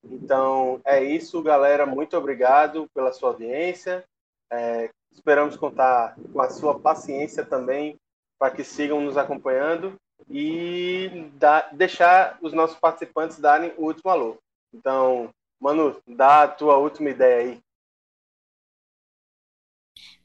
[0.03, 1.85] Então, é isso, galera.
[1.85, 4.03] Muito obrigado pela sua audiência.
[4.51, 7.97] É, esperamos contar com a sua paciência também
[8.37, 9.95] para que sigam nos acompanhando
[10.29, 11.29] e
[11.73, 14.37] deixar os nossos participantes darem o último alô.
[14.73, 17.61] Então, Manu, dá a tua última ideia aí.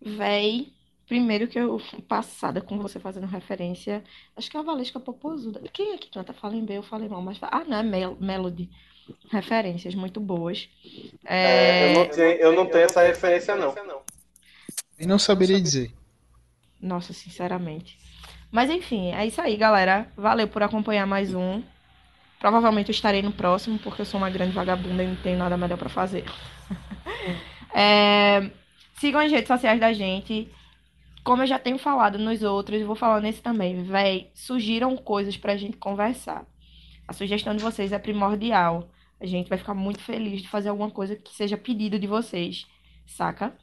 [0.01, 0.72] Véi,
[1.07, 5.61] primeiro que eu fui passada com você fazendo referência, acho que é a Valesca Popozuda.
[5.72, 6.32] Quem é que canta?
[6.32, 7.38] Falem bem, eu falei mal, mas.
[7.42, 8.70] Ah, não, é Mel Melody.
[9.30, 10.68] Referências muito boas.
[11.24, 13.74] É, É, eu, não tenho, eu não tenho essa referência, não.
[14.98, 15.92] E não saberia dizer.
[16.80, 17.98] Nossa, sinceramente.
[18.50, 20.11] Mas enfim, é isso aí, galera.
[20.16, 21.62] Valeu por acompanhar mais um.
[22.38, 25.57] Provavelmente eu estarei no próximo, porque eu sou uma grande vagabunda e não tenho nada
[25.57, 26.24] melhor pra fazer.
[27.78, 28.50] É,
[28.98, 30.50] sigam as redes sociais da gente.
[31.22, 33.82] Como eu já tenho falado nos outros, vou falar nesse também.
[33.82, 36.46] Véi, sugiram coisas pra gente conversar.
[37.07, 38.88] A sugestão de vocês é primordial.
[39.20, 42.66] A gente vai ficar muito feliz de fazer alguma coisa que seja pedido de vocês,
[43.06, 43.56] saca?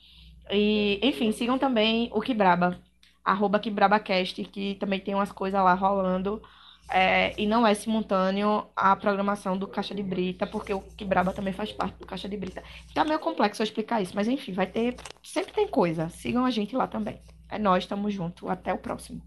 [0.50, 2.80] E, enfim, sigam também o Kibraba,
[3.24, 6.42] arroba KibrabaCast, que também tem umas coisas lá rolando.
[6.90, 11.54] É, e não é simultâneo a programação do Caixa de Brita, porque o Kibraba também
[11.54, 12.62] faz parte do Caixa de Brita.
[12.94, 14.96] Tá meio complexo eu explicar isso, mas enfim, vai ter.
[15.24, 16.10] Sempre tem coisa.
[16.10, 17.22] Sigam a gente lá também.
[17.50, 18.50] É nós, tamo junto.
[18.50, 19.22] Até o próximo.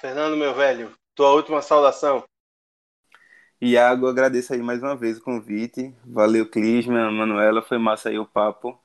[0.00, 2.24] Fernando, meu velho, tua última saudação.
[3.64, 5.94] Iago, agradeço aí mais uma vez o convite.
[6.04, 8.78] Valeu, Clisman, Manuela, foi massa aí o papo.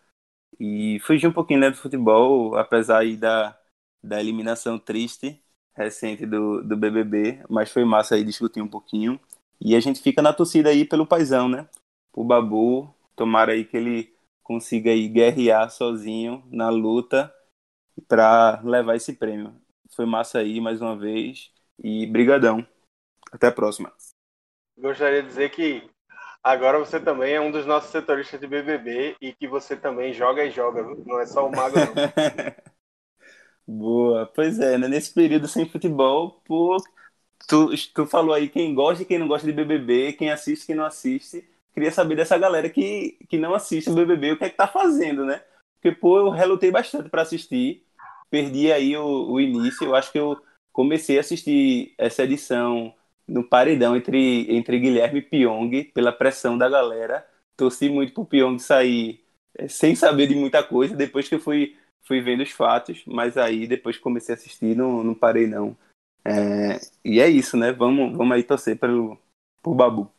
[0.59, 3.57] E fugir um pouquinho né, do futebol, apesar aí da,
[4.03, 5.41] da eliminação triste
[5.75, 9.19] recente do, do BBB, mas foi massa aí discutir um pouquinho.
[9.61, 11.67] E a gente fica na torcida aí pelo paizão, né?
[12.13, 14.13] O Babu, tomara aí que ele
[14.43, 17.33] consiga aí guerrear sozinho na luta
[18.07, 19.55] para levar esse prêmio.
[19.95, 21.51] Foi massa aí mais uma vez
[21.83, 22.65] e brigadão.
[23.31, 23.93] Até a próxima.
[24.79, 25.89] Gostaria de dizer que
[26.41, 30.43] agora você também é um dos nossos setoristas de BBB e que você também joga
[30.45, 31.93] e joga, não é só o mago, não.
[33.67, 34.87] Boa, pois é, né?
[34.87, 36.41] Nesse período sem futebol,
[37.47, 40.67] tu, tu falou aí quem gosta e quem não gosta de BBB, quem assiste e
[40.67, 41.47] quem não assiste.
[41.73, 44.67] Queria saber dessa galera que, que não assiste o BBB, o que é que tá
[44.67, 45.43] fazendo, né?
[45.75, 47.83] Porque, pô, eu relutei bastante para assistir,
[48.29, 52.93] perdi aí o, o início, eu acho que eu comecei a assistir essa edição
[53.29, 57.25] no paredão entre, entre Guilherme e Pyong, pela pressão da galera.
[57.55, 59.23] Torci muito pro Pyong sair
[59.55, 63.37] eh, sem saber de muita coisa, depois que eu fui, fui vendo os fatos, mas
[63.37, 65.75] aí depois que comecei a assistir, não, não parei não.
[66.25, 67.71] É, e é isso, né?
[67.71, 69.17] Vamos, vamos aí torcer pelo,
[69.61, 70.11] pro Babu.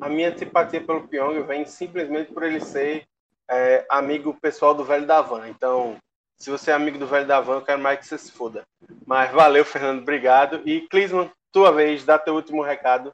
[0.00, 3.04] A minha simpatia pelo Pyong vem simplesmente por ele ser
[3.50, 5.48] é, amigo pessoal do Velho da Van.
[5.48, 5.96] Então,
[6.36, 8.62] se você é amigo do Velho da Van, eu quero mais que você se foda.
[9.06, 10.62] Mas valeu, Fernando, obrigado.
[10.64, 13.12] E Clisman, tua vez, dá teu último recado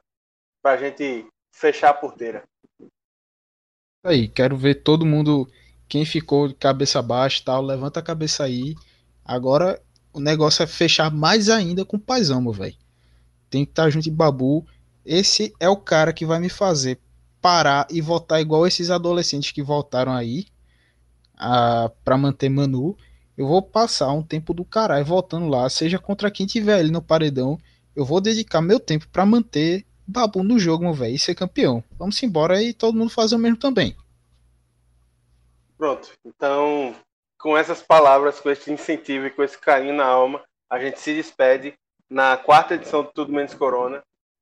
[0.63, 2.43] pra gente fechar a porteira.
[4.03, 5.47] Aí, quero ver todo mundo,
[5.87, 8.73] quem ficou de cabeça baixa tal, levanta a cabeça aí.
[9.23, 9.79] Agora
[10.11, 12.75] o negócio é fechar mais ainda com o paizão, meu velho.
[13.47, 14.65] Tem que estar junto de Babu.
[15.05, 16.99] Esse é o cara que vai me fazer
[17.39, 20.47] parar e votar igual esses adolescentes que votaram aí
[21.35, 22.97] a, pra manter Manu.
[23.37, 27.01] Eu vou passar um tempo do caralho votando lá, seja contra quem tiver ali no
[27.01, 27.59] paredão.
[27.95, 31.83] Eu vou dedicar meu tempo pra manter Babu no jogo, meu velho, e ser campeão.
[31.97, 33.95] Vamos embora e todo mundo fazer o mesmo também.
[35.77, 36.11] Pronto.
[36.25, 36.93] Então,
[37.39, 41.13] com essas palavras, com esse incentivo e com esse carinho na alma, a gente se
[41.13, 41.73] despede
[42.09, 44.01] na quarta edição do Tudo Menos Corona.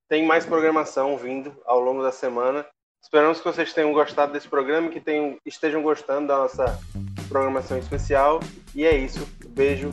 [0.09, 2.65] Tem mais programação vindo ao longo da semana.
[3.01, 6.79] Esperamos que vocês tenham gostado desse programa e que tenham, estejam gostando da nossa
[7.27, 8.39] programação especial.
[8.73, 9.25] E é isso.
[9.49, 9.91] Beijo,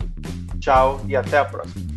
[0.59, 1.96] tchau e até a próxima.